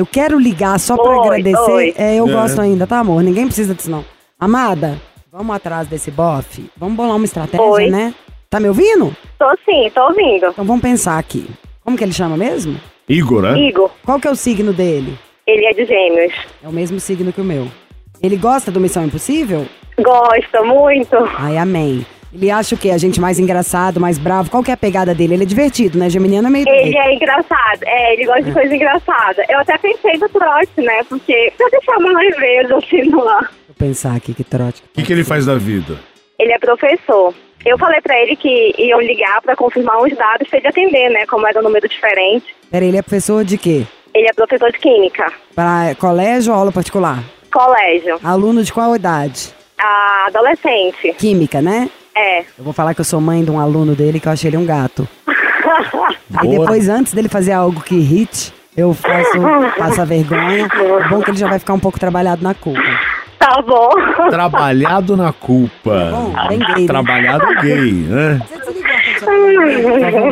Eu 0.00 0.06
quero 0.06 0.38
ligar 0.38 0.80
só 0.80 0.96
pra 0.96 1.10
Oi, 1.10 1.18
agradecer. 1.18 1.70
oi. 1.70 1.94
É, 1.94 2.16
eu 2.16 2.26
É. 2.26 2.32
gosto 2.32 2.58
ainda, 2.58 2.86
tá, 2.86 3.00
amor? 3.00 3.22
Ninguém 3.22 3.44
precisa 3.44 3.74
disso, 3.74 3.90
não. 3.90 4.02
Amada, 4.38 4.98
vamos 5.30 5.54
atrás 5.54 5.86
desse 5.86 6.10
bofe? 6.10 6.70
Vamos 6.74 6.96
bolar 6.96 7.16
uma 7.16 7.24
estratégia, 7.26 7.62
Oi. 7.66 7.90
né? 7.90 8.14
Tá 8.48 8.58
me 8.58 8.68
ouvindo? 8.68 9.14
Tô 9.38 9.44
sim, 9.62 9.90
tô 9.94 10.02
ouvindo. 10.04 10.46
Então 10.46 10.64
vamos 10.64 10.80
pensar 10.80 11.18
aqui. 11.18 11.46
Como 11.84 11.98
que 11.98 12.02
ele 12.04 12.14
chama 12.14 12.34
mesmo? 12.34 12.80
Igor, 13.06 13.42
né? 13.42 13.58
Igor, 13.60 13.90
Qual 14.02 14.18
que 14.18 14.26
é 14.26 14.30
o 14.30 14.34
signo 14.36 14.72
dele? 14.72 15.18
ele 15.46 15.66
é 15.66 15.72
de 15.74 15.84
gêmeos. 15.84 16.32
É 16.64 16.68
o 16.68 16.72
mesmo 16.72 16.98
signo 16.98 17.30
que 17.30 17.40
o 17.42 17.44
meu. 17.44 17.68
Ele 18.22 18.36
gosta 18.38 18.70
do 18.70 18.80
Missão 18.80 19.04
Impossível? 19.04 19.66
Gosta 20.02 20.62
muito. 20.62 21.14
Ai, 21.36 21.58
amém. 21.58 22.06
Ele 22.32 22.50
acha 22.50 22.74
o 22.74 22.78
quê? 22.78 22.90
A 22.90 22.98
gente 22.98 23.20
mais 23.20 23.38
engraçado, 23.38 23.98
mais 23.98 24.18
bravo? 24.18 24.50
Qual 24.50 24.62
que 24.62 24.70
é 24.70 24.74
a 24.74 24.76
pegada 24.76 25.14
dele? 25.14 25.34
Ele 25.34 25.42
é 25.42 25.46
divertido, 25.46 25.98
né? 25.98 26.08
Geminiano 26.08 26.46
é 26.46 26.50
meio... 26.50 26.68
Ele 26.68 26.96
é 26.96 27.14
engraçado. 27.14 27.82
É, 27.84 28.12
ele 28.14 28.24
gosta 28.24 28.42
de 28.42 28.52
coisa 28.52 28.74
engraçada. 28.74 29.44
Eu 29.48 29.58
até 29.58 29.76
pensei 29.78 30.16
no 30.16 30.28
trote, 30.28 30.80
né? 30.80 31.02
Porque 31.08 31.52
pra 31.56 31.68
deixar 31.68 31.96
uma 31.98 32.12
leveza 32.12 32.76
assim 32.76 33.02
no 33.10 33.28
ar. 33.28 33.52
Eu 33.68 33.74
pensar 33.74 34.14
aqui, 34.14 34.32
que 34.32 34.44
trote. 34.44 34.82
O 34.82 34.94
que, 34.94 35.02
que 35.02 35.12
ele 35.12 35.24
faz 35.24 35.46
da 35.46 35.56
vida? 35.56 35.98
Ele 36.38 36.52
é 36.52 36.58
professor. 36.58 37.34
Eu 37.64 37.76
falei 37.76 38.00
pra 38.00 38.18
ele 38.18 38.36
que 38.36 38.74
iam 38.78 39.00
ligar 39.00 39.42
pra 39.42 39.54
confirmar 39.54 40.00
uns 40.02 40.16
dados 40.16 40.48
pra 40.48 40.58
ele 40.58 40.68
atender, 40.68 41.10
né? 41.10 41.26
Como 41.26 41.46
era 41.46 41.58
um 41.58 41.62
número 41.62 41.86
diferente. 41.88 42.46
Peraí, 42.70 42.88
ele 42.88 42.96
é 42.96 43.02
professor 43.02 43.44
de 43.44 43.58
quê? 43.58 43.84
Ele 44.14 44.28
é 44.28 44.32
professor 44.32 44.72
de 44.72 44.78
química. 44.78 45.30
Para 45.54 45.94
colégio 45.96 46.52
ou 46.52 46.58
aula 46.58 46.72
particular? 46.72 47.22
Colégio. 47.52 48.18
Aluno 48.22 48.62
de 48.62 48.72
qual 48.72 48.94
idade? 48.94 49.52
A 49.78 50.26
adolescente. 50.28 51.12
Química, 51.18 51.60
né? 51.60 51.90
É. 52.16 52.40
Eu 52.40 52.64
vou 52.64 52.72
falar 52.72 52.94
que 52.94 53.00
eu 53.00 53.04
sou 53.04 53.20
mãe 53.20 53.44
de 53.44 53.50
um 53.50 53.58
aluno 53.58 53.94
dele 53.94 54.20
que 54.20 54.28
eu 54.28 54.32
achei 54.32 54.48
ele 54.50 54.56
um 54.56 54.66
gato. 54.66 55.08
Aí 56.36 56.48
Boa. 56.48 56.60
depois, 56.60 56.88
antes 56.88 57.12
dele 57.12 57.28
fazer 57.28 57.52
algo 57.52 57.80
que 57.80 57.94
irrite, 57.94 58.52
eu 58.76 58.94
faço, 58.94 59.40
passo 59.76 60.00
a 60.00 60.04
vergonha. 60.04 60.66
É 60.66 61.08
bom 61.08 61.20
que 61.20 61.30
ele 61.30 61.38
já 61.38 61.48
vai 61.48 61.58
ficar 61.58 61.74
um 61.74 61.78
pouco 61.78 61.98
trabalhado 61.98 62.42
na 62.42 62.54
culpa. 62.54 62.80
Tá 63.38 63.62
bom. 63.62 63.88
Trabalhado 64.28 65.16
na 65.16 65.32
culpa. 65.32 66.10
Bom, 66.10 66.34
bem 66.48 66.58
gay, 66.58 66.80
né? 66.82 66.86
Trabalhado 66.86 67.46
gay, 67.62 67.92
né? 67.92 68.40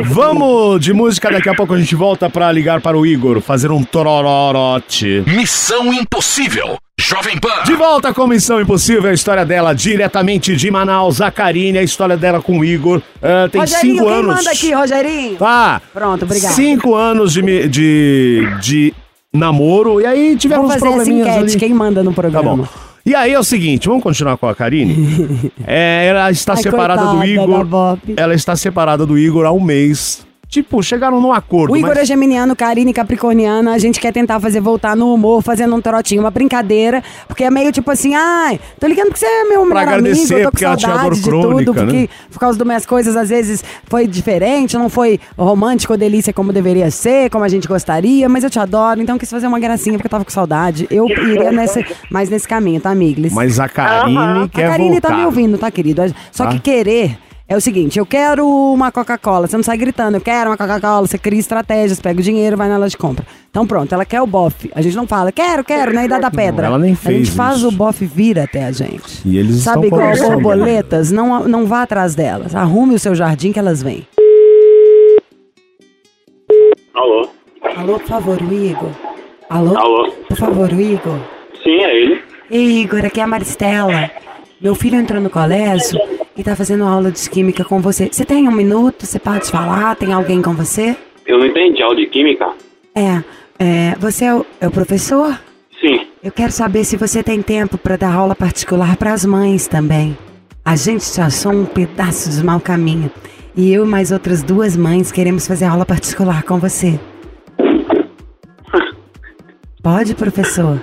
Vamos 0.05 0.79
de 0.79 0.93
música, 0.93 1.31
daqui 1.31 1.49
a 1.49 1.55
pouco 1.55 1.73
a 1.73 1.79
gente 1.79 1.95
volta 1.95 2.29
pra 2.29 2.51
ligar 2.51 2.81
para 2.81 2.97
o 2.97 3.05
Igor, 3.05 3.41
fazer 3.41 3.71
um 3.71 3.83
torororote. 3.83 5.23
Missão 5.27 5.91
Impossível. 5.93 6.77
Jovem 7.09 7.39
Pan. 7.39 7.63
De 7.65 7.73
volta 7.73 8.13
com 8.13 8.27
Missão 8.27 8.61
Impossível, 8.61 9.09
a 9.09 9.13
história 9.13 9.43
dela 9.43 9.73
diretamente 9.73 10.55
de 10.55 10.69
Manaus, 10.69 11.19
a 11.21 11.31
Karine, 11.31 11.79
a 11.79 11.83
história 11.83 12.15
dela 12.15 12.39
com 12.39 12.59
o 12.59 12.63
Igor. 12.63 13.01
Ah, 13.19 13.49
tem 13.51 13.59
Rogerinho, 13.61 13.95
cinco 13.95 14.05
quem 14.05 14.13
anos. 14.13 14.35
manda 14.35 14.51
aqui, 14.51 14.71
Rogerinho? 14.73 15.35
Tá. 15.37 15.81
Pronto, 15.91 16.25
obrigado. 16.25 16.53
Cinco 16.53 16.93
anos 16.93 17.33
de, 17.33 17.67
de, 17.67 18.47
de 18.61 18.93
namoro, 19.33 19.99
e 19.99 20.05
aí 20.05 20.35
tivemos 20.35 20.67
Vamos 20.67 20.79
fazer 20.79 20.85
essa 20.85 20.95
probleminhas 20.97 21.27
enquete, 21.37 21.51
ali. 21.53 21.59
quem 21.59 21.73
manda 21.73 22.03
no 22.03 22.11
Tá 22.11 22.21
programa? 22.21 22.55
bom. 22.57 22.67
E 23.03 23.15
aí 23.15 23.33
é 23.33 23.39
o 23.39 23.43
seguinte, 23.43 23.87
vamos 23.87 24.03
continuar 24.03 24.37
com 24.37 24.47
a 24.47 24.53
Karine? 24.53 25.51
É, 25.65 26.05
ela 26.09 26.29
está 26.29 26.53
Ai, 26.53 26.61
separada 26.61 27.01
do 27.01 27.07
coitada 27.17 27.27
Igor. 27.27 27.57
da 27.57 27.63
Bob. 27.63 27.99
Ela 28.17 28.33
está 28.35 28.55
separada 28.55 29.05
do 29.05 29.17
Igor 29.17 29.45
há 29.47 29.51
um 29.51 29.59
mês. 29.61 30.27
Tipo, 30.49 30.81
chegaram 30.81 31.21
num 31.21 31.31
acordo. 31.31 31.73
O 31.73 31.77
Igor 31.77 31.89
mas- 31.89 31.99
é 31.99 32.05
geminiano, 32.05 32.55
Karine 32.55 32.91
capricorniana. 32.91 33.71
A 33.71 33.77
gente 33.77 33.99
quer 33.99 34.11
tentar 34.11 34.39
fazer 34.39 34.59
voltar 34.59 34.95
no 34.95 35.13
humor, 35.13 35.43
fazendo 35.43 35.75
um 35.75 35.79
trotinho, 35.79 36.21
uma 36.23 36.31
brincadeira. 36.31 37.03
Porque 37.27 37.43
é 37.43 37.51
meio 37.51 37.71
tipo 37.71 37.91
assim, 37.91 38.15
ai, 38.15 38.59
tô 38.79 38.87
ligando 38.87 39.09
porque 39.09 39.19
você 39.19 39.27
é 39.27 39.43
meu 39.43 39.63
melhor 39.63 39.87
amigo, 39.87 40.33
eu 40.33 40.43
tô 40.45 40.51
com 40.51 40.57
tinha 40.57 40.75
saudade 40.75 41.15
de 41.17 41.21
crônica, 41.21 41.65
tudo. 41.65 41.73
Porque 41.75 41.93
né? 41.97 42.07
por 42.31 42.39
causa 42.39 42.57
das 42.57 42.65
minhas 42.65 42.83
coisas, 42.83 43.15
às 43.15 43.29
vezes 43.29 43.63
foi 43.85 44.07
diferente, 44.07 44.75
não 44.75 44.89
foi 44.89 45.19
romântico 45.37 45.93
ou 45.93 45.99
delícia 45.99 46.33
como 46.33 46.51
deveria 46.51 46.89
ser, 46.89 47.29
como 47.29 47.43
a 47.43 47.47
gente 47.47 47.67
gostaria, 47.67 48.27
mas 48.27 48.43
eu 48.43 48.49
te 48.49 48.57
adoro, 48.57 48.99
então 48.99 49.17
eu 49.17 49.19
quis 49.19 49.29
fazer 49.29 49.45
uma 49.45 49.59
gracinha 49.59 49.93
porque 49.97 50.07
eu 50.07 50.11
tava 50.11 50.25
com 50.25 50.31
saudade. 50.31 50.87
Eu 50.89 51.05
iria 51.07 51.51
nesse, 51.51 51.85
mais 52.09 52.27
nesse 52.27 52.47
caminho, 52.47 52.81
tá, 52.81 52.95
Miglis? 52.95 53.33
Mas 53.33 53.59
a 53.59 53.69
Karine 53.69 54.17
Aham. 54.17 54.47
quer 54.47 54.65
a 54.65 54.69
Karine 54.69 54.89
voltar. 54.93 55.09
tá 55.09 55.15
me 55.15 55.25
ouvindo, 55.25 55.59
tá, 55.59 55.69
querido? 55.69 56.01
Só 56.31 56.45
Tá. 56.45 56.53
que 56.53 56.59
querer 56.59 57.19
é 57.51 57.57
o 57.57 57.59
seguinte, 57.61 57.97
eu 57.97 58.05
quero 58.05 58.47
uma 58.47 58.91
Coca-Cola, 58.91 59.47
você 59.47 59.57
não 59.57 59.63
sai 59.63 59.75
gritando, 59.75 60.15
eu 60.15 60.21
quero 60.21 60.51
uma 60.51 60.55
Coca-Cola, 60.57 61.07
você 61.07 61.17
cria 61.17 61.39
estratégias, 61.39 61.99
pega 61.99 62.19
o 62.19 62.23
dinheiro, 62.23 62.55
vai 62.55 62.69
na 62.69 62.77
loja 62.77 62.91
de 62.91 62.97
compra. 62.97 63.25
Então 63.49 63.65
pronto, 63.65 63.91
ela 63.91 64.05
quer 64.05 64.21
o 64.21 64.27
bofe. 64.27 64.69
A 64.75 64.81
gente 64.83 64.95
não 64.95 65.07
fala, 65.07 65.31
quero, 65.31 65.63
quero, 65.63 65.91
na 65.91 66.05
idade 66.05 66.21
da 66.21 66.29
pedra. 66.29 66.67
ela 66.67 66.77
nem 66.77 66.93
A 66.93 66.95
fez 66.95 67.25
gente 67.25 67.31
faz 67.31 67.57
isso. 67.57 67.67
o 67.67 67.71
bofe 67.71 68.05
vir 68.05 68.37
até 68.37 68.65
a 68.65 68.71
gente. 68.71 69.27
E 69.27 69.35
eles 69.39 69.63
Sabe 69.63 69.87
estão 69.87 70.13
igual 70.13 70.29
borboletas? 70.39 71.11
Não, 71.11 71.47
não 71.47 71.65
vá 71.65 71.81
atrás 71.81 72.13
delas. 72.13 72.53
Arrume 72.53 72.93
o 72.93 72.99
seu 72.99 73.15
jardim 73.15 73.51
que 73.51 73.57
elas 73.57 73.81
vêm. 73.81 74.05
Alô? 76.93 77.29
Alô, 77.75 77.99
por 77.99 78.07
favor, 78.07 78.39
o 78.43 78.53
Igor. 78.53 78.91
Alô? 79.49 79.75
Alô? 79.75 80.11
Por 80.27 80.37
favor, 80.37 80.69
o 80.71 80.79
Igor. 80.79 81.17
Sim, 81.63 81.79
é 81.81 81.95
ele. 81.99 82.21
Ei, 82.51 82.81
Igor, 82.83 83.03
aqui 83.03 83.19
é 83.19 83.23
a 83.23 83.27
Maristela. 83.27 84.11
Meu 84.61 84.75
filho 84.75 84.97
entrou 84.99 85.19
no 85.19 85.29
colégio 85.31 85.99
e 86.39 86.43
tá 86.43 86.55
fazendo 86.55 86.85
aula 86.85 87.11
de 87.11 87.29
química 87.29 87.65
com 87.65 87.81
você. 87.81 88.07
Você 88.09 88.23
tem 88.23 88.47
um 88.47 88.51
minuto? 88.51 89.05
Você 89.05 89.19
pode 89.19 89.51
falar? 89.51 89.93
Tem 89.97 90.13
alguém 90.13 90.41
com 90.41 90.53
você? 90.53 90.95
Eu 91.27 91.37
não 91.37 91.45
entendi 91.45 91.83
aula 91.83 91.97
de 91.97 92.05
química. 92.05 92.53
É, 92.95 93.21
é 93.59 93.95
você 93.99 94.23
é 94.23 94.33
o, 94.33 94.45
é 94.61 94.65
o 94.65 94.71
professor? 94.71 95.37
Sim. 95.81 96.07
Eu 96.23 96.31
quero 96.31 96.53
saber 96.53 96.85
se 96.85 96.95
você 96.95 97.21
tem 97.21 97.41
tempo 97.41 97.77
para 97.77 97.97
dar 97.97 98.13
aula 98.13 98.35
particular 98.35 98.95
para 98.95 99.11
as 99.11 99.25
mães 99.25 99.67
também. 99.67 100.17
A 100.63 100.77
gente 100.77 101.11
te 101.11 101.19
achou 101.19 101.51
um 101.51 101.65
pedaço 101.65 102.29
de 102.29 102.41
mau 102.41 102.61
caminho. 102.61 103.11
E 103.53 103.73
eu 103.73 103.83
e 103.83 103.87
mais 103.87 104.09
outras 104.09 104.41
duas 104.41 104.77
mães 104.77 105.11
queremos 105.11 105.45
fazer 105.45 105.65
aula 105.65 105.85
particular 105.85 106.43
com 106.43 106.57
você. 106.57 106.97
Pode, 109.83 110.15
professor? 110.15 110.79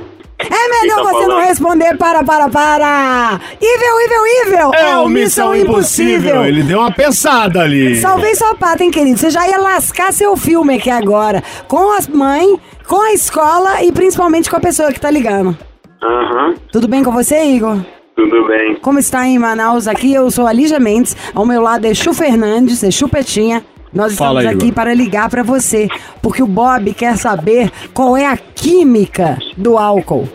É 0.77 0.83
melhor 0.83 0.97
tá 0.97 1.03
você 1.03 1.27
não 1.27 1.31
falando? 1.31 1.47
responder 1.47 1.97
para, 1.97 2.25
para, 2.25 2.49
para! 2.49 3.41
Ivel, 3.61 4.01
Ivel, 4.05 4.27
Ivel! 4.47 4.75
É 4.75 4.97
o 4.99 5.09
Missão 5.09 5.55
Impossível. 5.55 6.45
Ele 6.45 6.63
deu 6.63 6.79
uma 6.81 6.93
pensada 6.93 7.63
ali. 7.63 7.97
Salvei 8.01 8.35
sua 8.35 8.55
pata, 8.55 8.85
hein, 8.85 8.91
querido? 8.91 9.19
Você 9.19 9.31
já 9.31 9.47
ia 9.49 9.59
lascar 9.59 10.13
seu 10.13 10.37
filme 10.37 10.77
aqui 10.77 10.91
agora. 10.91 11.43
Com 11.67 11.93
as 11.97 12.07
mães, 12.07 12.59
com 12.87 13.01
a 13.01 13.13
escola 13.13 13.83
e 13.83 13.91
principalmente 13.93 14.51
com 14.51 14.57
a 14.57 14.61
pessoa 14.61 14.93
que 14.93 15.01
tá 15.01 15.11
ligando. 15.11 15.57
Aham. 16.03 16.55
Tudo 16.71 16.87
bem 16.89 17.03
com 17.03 17.11
você, 17.11 17.43
Igor? 17.45 17.79
Tudo 18.15 18.47
bem. 18.47 18.77
Como 18.77 18.99
está 18.99 19.27
em 19.27 19.39
Manaus 19.39 19.87
aqui? 19.89 20.13
Eu 20.13 20.31
sou 20.31 20.47
a 20.47 20.53
Lígia 20.53 20.79
Mendes. 20.81 21.17
Ao 21.35 21.45
meu 21.45 21.61
lado 21.61 21.87
é 21.87 21.95
Chu 21.95 22.15
Fernandes, 22.15 22.83
é 22.83 22.91
Chupetinha. 22.91 23.63
Nós 23.93 24.15
Fala, 24.17 24.41
estamos 24.41 24.57
aqui 24.57 24.67
Igor. 24.69 24.75
para 24.75 24.95
ligar 24.95 25.31
para 25.31 25.43
você, 25.43 25.89
porque 26.21 26.43
o 26.43 26.47
Bob 26.47 26.93
quer 26.93 27.17
saber 27.17 27.71
qual 27.95 28.17
é 28.17 28.27
a 28.27 28.37
química 28.37 29.39
do 29.57 29.79
álcool. 29.79 30.29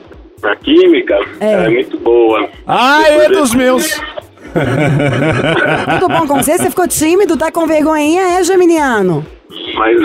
A 0.43 0.55
química 0.55 1.19
É. 1.39 1.65
é, 1.65 1.69
muito 1.69 1.97
boa. 1.99 2.49
Ah, 2.65 3.03
é 3.07 3.29
dos 3.29 3.51
eu- 3.51 3.57
meus. 3.57 4.01
Tudo 5.99 6.07
bom 6.09 6.27
com 6.27 6.37
você? 6.41 6.57
Você 6.57 6.69
ficou 6.69 6.87
tímido, 6.87 7.37
tá 7.37 7.51
com 7.51 7.65
vergonhinha, 7.67 8.21
é, 8.39 8.43
Geminiano? 8.43 9.25
Mas. 9.75 9.97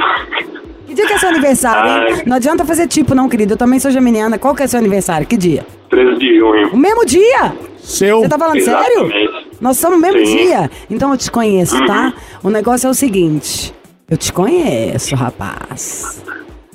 Que 0.86 0.94
dia 0.94 1.06
que 1.06 1.12
é 1.14 1.18
seu 1.18 1.28
aniversário, 1.30 1.90
hein? 2.08 2.14
Ai. 2.18 2.22
Não 2.26 2.36
adianta 2.36 2.64
fazer 2.64 2.86
tipo, 2.86 3.14
não, 3.14 3.28
querido. 3.28 3.54
Eu 3.54 3.56
também 3.56 3.78
sou 3.80 3.90
geminiana. 3.90 4.38
Qual 4.38 4.54
que 4.54 4.62
é 4.62 4.66
seu 4.66 4.78
aniversário? 4.78 5.26
Que 5.26 5.36
dia? 5.36 5.66
13 5.90 6.18
de 6.18 6.38
junho. 6.38 6.68
O 6.72 6.76
mesmo 6.76 7.04
dia! 7.04 7.52
Seu. 7.78 8.20
Você 8.20 8.28
tá 8.28 8.38
falando 8.38 8.60
sério? 8.60 9.06
Exatamente. 9.06 9.46
Nós 9.60 9.78
somos 9.78 9.98
no 9.98 10.02
mesmo 10.02 10.26
Sim. 10.26 10.36
dia. 10.36 10.70
Então 10.90 11.10
eu 11.12 11.16
te 11.16 11.30
conheço, 11.30 11.84
tá? 11.86 12.12
O 12.42 12.50
negócio 12.50 12.86
é 12.86 12.90
o 12.90 12.94
seguinte. 12.94 13.74
Eu 14.08 14.16
te 14.16 14.32
conheço, 14.32 15.14
rapaz. 15.16 16.22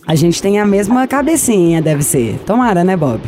A 0.06 0.15
gente 0.15 0.41
tem 0.41 0.60
a 0.60 0.65
mesma 0.65 1.08
cabecinha, 1.08 1.82
deve 1.82 2.03
ser. 2.03 2.38
Tomara, 2.46 2.84
né, 2.84 2.98
Bob? 2.98 3.22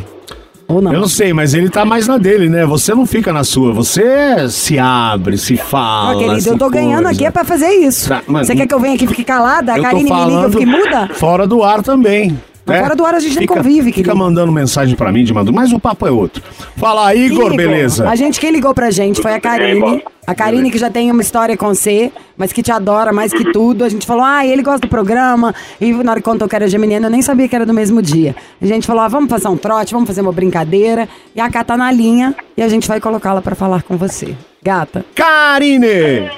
Ou 0.66 0.80
não? 0.80 0.92
Eu 0.92 1.00
não 1.00 1.08
sei, 1.08 1.32
mas 1.32 1.52
ele 1.54 1.68
tá 1.68 1.84
mais 1.84 2.06
na 2.08 2.16
dele, 2.18 2.48
né? 2.48 2.64
Você 2.64 2.94
não 2.94 3.04
fica 3.06 3.32
na 3.32 3.44
sua. 3.44 3.72
Você 3.72 4.48
se 4.48 4.78
abre, 4.78 5.36
se 5.36 5.56
fala. 5.56 6.16
Ó, 6.16 6.18
querido, 6.18 6.48
eu 6.50 6.58
tô 6.58 6.70
ganhando 6.70 7.04
coisa. 7.04 7.10
aqui 7.10 7.26
é 7.26 7.30
pra 7.30 7.44
fazer 7.44 7.68
isso. 7.68 8.08
Tá, 8.08 8.22
mas- 8.26 8.46
Você 8.46 8.56
quer 8.56 8.66
que 8.66 8.74
eu 8.74 8.80
venha 8.80 8.94
aqui 8.94 9.04
e 9.04 9.08
fique 9.08 9.24
calada? 9.24 9.74
A 9.74 9.80
Karine 9.80 10.04
me 10.04 10.24
liga, 10.24 10.42
eu 10.42 10.50
fique 10.50 10.66
muda? 10.66 11.08
Fora 11.14 11.46
do 11.46 11.62
ar 11.62 11.82
também. 11.82 12.38
Mas 12.66 12.76
né? 12.76 12.82
fora 12.82 12.96
do 12.96 13.04
ar 13.04 13.14
a 13.14 13.18
gente 13.20 13.32
nem 13.38 13.42
Fica- 13.42 13.54
convive, 13.56 13.84
Fica 13.92 13.94
querido. 13.96 14.16
mandando 14.16 14.50
mensagem 14.50 14.96
pra 14.96 15.12
mim 15.12 15.22
de 15.22 15.34
madrugada, 15.34 15.60
mas 15.64 15.72
o 15.72 15.78
papo 15.78 16.06
é 16.06 16.10
outro. 16.10 16.42
Fala 16.76 17.08
aí, 17.08 17.26
Igor, 17.26 17.54
beleza? 17.54 18.08
A 18.08 18.16
gente, 18.16 18.40
quem 18.40 18.50
ligou 18.50 18.72
pra 18.74 18.90
gente 18.90 19.20
foi 19.20 19.34
a 19.34 19.40
Karine. 19.40 20.02
A 20.26 20.34
Karine 20.34 20.70
que 20.70 20.78
já 20.78 20.88
tem 20.88 21.10
uma 21.10 21.20
história 21.20 21.54
com 21.56 21.68
você, 21.74 22.10
mas 22.38 22.50
que 22.52 22.62
te 22.62 22.72
adora 22.72 23.12
mais 23.12 23.32
que 23.34 23.52
tudo. 23.52 23.84
A 23.84 23.88
gente 23.90 24.06
falou, 24.06 24.24
ah, 24.24 24.46
ele 24.46 24.62
gosta 24.62 24.86
do 24.86 24.88
programa. 24.88 25.54
E 25.78 25.92
na 25.92 26.12
hora 26.12 26.20
que 26.20 26.24
contou 26.24 26.48
que 26.48 26.56
era 26.56 26.66
geminiano, 26.66 27.06
eu 27.06 27.10
nem 27.10 27.20
sabia 27.20 27.46
que 27.46 27.54
era 27.54 27.66
do 27.66 27.74
mesmo 27.74 28.00
dia. 28.00 28.34
A 28.62 28.64
gente 28.66 28.86
falou, 28.86 29.02
ah, 29.02 29.08
vamos 29.08 29.28
fazer 29.28 29.48
um 29.48 29.56
trote, 29.58 29.92
vamos 29.92 30.06
fazer 30.06 30.22
uma 30.22 30.32
brincadeira. 30.32 31.06
E 31.36 31.40
a 31.42 31.50
Cá 31.50 31.62
tá 31.64 31.76
na 31.76 31.92
linha 31.92 32.34
e 32.56 32.62
a 32.62 32.68
gente 32.68 32.88
vai 32.88 32.98
colocá-la 33.00 33.42
pra 33.42 33.54
falar 33.54 33.82
com 33.82 33.98
você. 33.98 34.34
Gata. 34.62 35.04
Karine! 35.14 36.30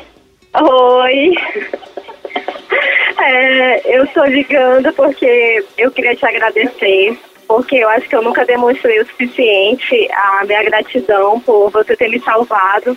Oi. 0.60 1.34
É, 3.28 3.96
eu 3.98 4.06
tô 4.06 4.24
ligando 4.24 4.92
porque 4.92 5.64
eu 5.76 5.90
queria 5.90 6.14
te 6.14 6.24
agradecer, 6.24 7.18
porque 7.48 7.74
eu 7.74 7.88
acho 7.88 8.08
que 8.08 8.14
eu 8.14 8.22
nunca 8.22 8.44
demonstrei 8.44 9.00
o 9.00 9.06
suficiente 9.06 10.08
a 10.12 10.44
minha 10.44 10.62
gratidão 10.62 11.40
por 11.40 11.70
você 11.70 11.96
ter 11.96 12.08
me 12.08 12.20
salvado. 12.20 12.96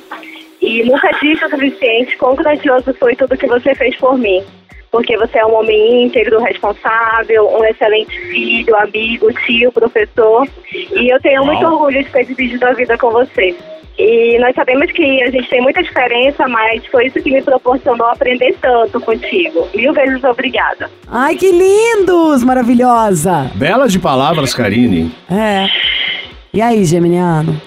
E 0.61 0.83
nunca 0.83 1.09
disse 1.19 1.43
o 1.43 1.49
suficiente 1.49 2.15
quão 2.17 2.35
grandioso 2.35 2.93
foi 2.93 3.15
tudo 3.15 3.37
que 3.37 3.47
você 3.47 3.73
fez 3.73 3.95
por 3.97 4.19
mim. 4.19 4.43
porque 4.91 5.15
você 5.17 5.39
é 5.39 5.45
um 5.45 5.53
homem 5.53 6.05
íntegro, 6.05 6.41
responsável, 6.41 7.47
um 7.47 7.63
excelente 7.63 8.19
filho, 8.21 8.75
amigo, 8.75 9.31
tio, 9.45 9.71
professor. 9.71 10.47
E 10.73 11.13
eu 11.13 11.19
tenho 11.21 11.45
muito 11.45 11.65
orgulho 11.65 12.03
de 12.03 12.09
ter 12.09 12.25
dividido 12.25 12.65
a 12.65 12.73
vida 12.73 12.97
com 12.97 13.11
você. 13.11 13.55
E 14.01 14.39
nós 14.39 14.55
sabemos 14.55 14.89
que 14.93 15.21
a 15.23 15.29
gente 15.29 15.49
tem 15.49 15.61
muita 15.61 15.83
diferença, 15.83 16.47
mas 16.47 16.85
foi 16.85 17.07
isso 17.07 17.21
que 17.21 17.31
me 17.31 17.41
proporcionou 17.41 18.07
aprender 18.07 18.55
tanto 18.61 18.97
contigo. 19.01 19.67
Mil 19.75 19.91
vezes 19.93 20.23
obrigada. 20.23 20.89
Ai, 21.07 21.35
que 21.35 21.51
lindos! 21.51 22.41
Maravilhosa! 22.43 23.51
Bela 23.55 23.89
de 23.89 23.99
palavras, 23.99 24.53
Karine. 24.53 25.13
É. 25.29 25.67
E 26.53 26.61
aí, 26.61 26.85
Geminiano? 26.85 27.61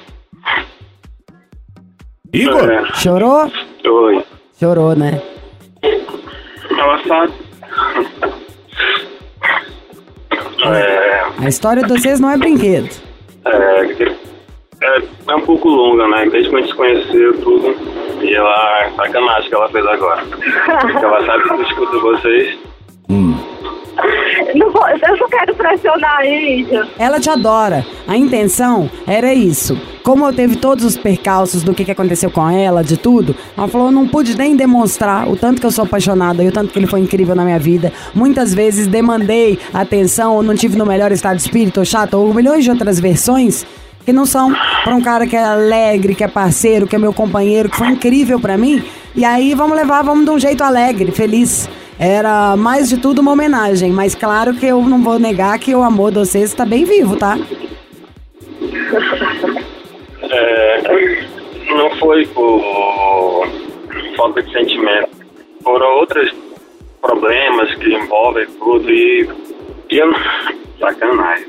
Igor, 2.33 2.71
É, 2.71 2.95
Chorou? 2.95 3.53
oi. 3.87 4.25
Chorou, 4.59 4.97
né? 4.97 5.21
Ela 5.83 6.99
sabe. 7.07 7.33
É, 10.65 11.45
A 11.45 11.49
história 11.49 11.83
de 11.83 11.89
vocês 11.89 12.21
não 12.21 12.31
é 12.31 12.39
brinquedo. 12.39 12.89
é, 13.45 14.22
é, 15.33 15.35
é 15.35 15.37
um 15.37 15.41
pouco 15.43 15.69
longa, 15.69 16.07
né? 16.09 16.27
Desde 16.31 16.51
que 16.51 16.57
a 16.57 16.59
gente 16.61 16.71
se 16.71 16.77
conheceu, 16.77 17.39
tudo. 17.41 17.75
E 18.23 18.35
ela, 18.35 18.91
sacanagem 18.97 19.49
que 19.49 19.55
ela 19.55 19.69
fez 19.69 19.87
agora. 19.87 20.23
Porque 20.81 21.05
ela 21.05 21.25
sabe 21.27 21.43
que 21.45 21.53
eu 21.53 21.63
escuto 21.63 22.01
vocês. 22.01 22.59
Não 24.55 24.71
vou- 24.71 24.89
eu 24.89 25.17
não 25.19 25.29
quero 25.29 25.55
pressionar 25.55 26.19
a 26.19 26.27
Índia. 26.27 26.89
Ela 26.99 27.21
te 27.21 27.29
adora. 27.31 27.85
A 28.09 28.17
intenção 28.17 28.91
era 29.07 29.33
isso. 29.33 29.79
Como 30.03 30.27
eu 30.27 30.33
teve 30.33 30.57
todos 30.57 30.85
os 30.85 30.97
percalços 30.97 31.63
do 31.63 31.73
que, 31.75 31.85
que 31.85 31.91
aconteceu 31.91 32.31
com 32.31 32.49
ela, 32.51 32.83
de 32.83 32.97
tudo, 32.97 33.37
ela 33.57 33.69
falou: 33.69 33.89
eu 33.89 33.93
não 33.93 34.09
pude 34.09 34.37
nem 34.37 34.57
demonstrar 34.57 35.29
o 35.29 35.37
tanto 35.37 35.61
que 35.61 35.67
eu 35.67 35.71
sou 35.71 35.85
apaixonada 35.85 36.43
e 36.43 36.49
o 36.49 36.53
tanto 36.53 36.73
que 36.73 36.79
ele 36.79 36.87
foi 36.87 37.01
incrível 37.01 37.35
na 37.35 37.45
minha 37.45 37.59
vida. 37.59 37.93
Muitas 38.15 38.53
vezes 38.55 38.87
demandei 38.87 39.59
atenção, 39.73 40.35
ou 40.37 40.43
não 40.43 40.55
tive 40.55 40.77
no 40.77 40.87
melhor 40.87 41.13
estado 41.13 41.37
de 41.37 41.43
espírito, 41.43 41.79
ou 41.81 41.87
chato, 41.87 42.15
ou 42.15 42.33
milhões 42.35 42.65
de 42.65 42.71
outras 42.71 42.99
versões 42.99 43.65
que 44.05 44.13
não 44.13 44.27
são 44.27 44.53
para 44.85 44.95
um 44.95 45.01
cara 45.01 45.27
que 45.27 45.37
é 45.37 45.45
alegre, 45.45 46.15
que 46.15 46.25
é 46.25 46.29
parceiro, 46.29 46.87
que 46.87 46.97
é 46.97 46.99
meu 46.99 47.13
companheiro, 47.13 47.69
que 47.69 47.77
foi 47.77 47.89
incrível 47.89 48.41
pra 48.41 48.59
mim. 48.59 48.83
E 49.15 49.25
aí 49.25 49.55
vamos 49.55 49.77
levar, 49.77 50.03
vamos 50.03 50.25
de 50.25 50.31
um 50.31 50.39
jeito 50.39 50.63
alegre, 50.65 51.13
feliz. 51.13 51.69
Era 51.99 52.57
mais 52.57 52.89
de 52.89 52.97
tudo 52.97 53.21
uma 53.21 53.33
homenagem, 53.33 53.93
mas 53.93 54.15
claro 54.15 54.55
que 54.55 54.67
eu 54.67 54.83
não 54.83 55.03
vou 55.03 55.19
negar 55.19 55.59
que 55.59 55.75
o 55.75 55.83
amor 55.83 56.11
de 56.11 56.19
vocês 56.19 56.51
está 56.51 56.65
bem 56.65 56.85
vivo, 56.85 57.17
tá? 57.17 57.39
É, 60.23 60.83
não 61.75 61.91
foi 61.97 62.27
por 62.27 62.61
falta 64.17 64.43
de 64.43 64.53
sentimento. 64.53 65.11
Foram 65.63 65.87
outros 65.99 66.35
problemas 67.01 67.73
que 67.77 67.95
envolvem 67.95 68.47
tudo 68.59 68.91
e. 68.91 69.29
e 69.91 69.99
eu, 69.99 70.13
sacanagem. 70.81 71.47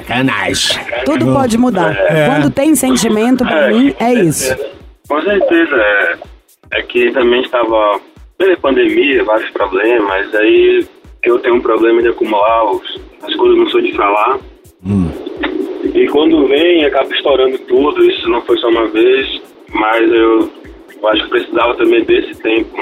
Sacanagem. 0.00 0.78
Tudo 1.04 1.26
pode 1.32 1.56
mudar. 1.58 1.94
É. 2.10 2.26
Quando 2.26 2.50
tem 2.50 2.74
sentimento, 2.74 3.44
pra 3.44 3.68
mim, 3.68 3.94
é 3.98 4.12
isso. 4.14 4.56
Com 5.08 5.20
certeza. 5.22 5.76
É, 5.76 6.16
é 6.74 6.82
que 6.82 7.10
também 7.12 7.42
estava. 7.42 8.00
Pela 8.38 8.54
pandemia, 8.58 9.24
vários 9.24 9.48
problemas. 9.50 10.34
Aí 10.34 10.86
eu 11.22 11.38
tenho 11.38 11.54
um 11.54 11.60
problema 11.60 12.02
de 12.02 12.08
acumular 12.08 12.70
os- 12.70 13.00
as 13.22 13.34
coisas, 13.34 13.56
não 13.58 13.66
sou 13.70 13.80
de 13.80 13.94
falar. 13.94 14.38
E 15.94 16.06
quando 16.08 16.46
vem, 16.46 16.84
acaba 16.84 17.12
estourando 17.14 17.58
tudo. 17.60 18.04
Isso 18.04 18.28
não 18.28 18.42
foi 18.42 18.58
só 18.58 18.68
uma 18.68 18.86
vez, 18.88 19.40
mas 19.70 20.02
eu, 20.12 20.50
eu 21.00 21.08
acho 21.08 21.24
que 21.24 21.30
precisava 21.30 21.74
também 21.76 22.04
desse 22.04 22.34
tempo. 22.42 22.76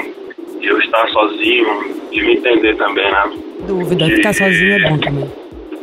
De 0.59 0.67
eu 0.67 0.77
estar 0.79 1.07
sozinho, 1.09 1.67
de 2.11 2.21
me 2.21 2.33
entender 2.33 2.75
também, 2.75 3.09
né? 3.09 3.31
Dúvida, 3.67 4.05
ficar 4.07 4.33
sozinho 4.33 4.73
é 4.73 4.89
bom 4.89 4.97
também. 4.99 5.31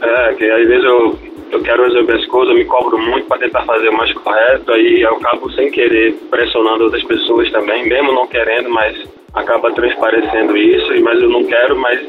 É, 0.03 0.35
que 0.35 0.51
às 0.51 0.67
vezes 0.67 0.85
eu, 0.85 1.19
eu 1.53 1.63
quero 1.63 1.85
resolver 1.85 2.15
as 2.15 2.27
coisas, 2.27 2.51
eu 2.51 2.59
me 2.59 2.65
cobro 2.65 2.99
muito 2.99 3.27
para 3.29 3.39
tentar 3.39 3.65
fazer 3.65 3.89
o 3.89 3.97
mais 3.97 4.13
correto, 4.15 4.73
aí 4.73 5.03
eu 5.03 5.15
acabo 5.17 5.51
sem 5.53 5.71
querer 5.71 6.15
pressionando 6.29 6.85
outras 6.85 7.05
pessoas 7.05 7.51
também, 7.53 7.89
mesmo 7.89 8.13
não 8.13 8.27
querendo, 8.27 8.69
mas 8.69 8.97
acaba 9.33 9.71
transparecendo 9.73 10.57
isso, 10.57 11.01
mas 11.03 11.23
eu 11.23 11.31
não 11.31 11.45
quero, 11.45 11.77
mas 11.77 12.01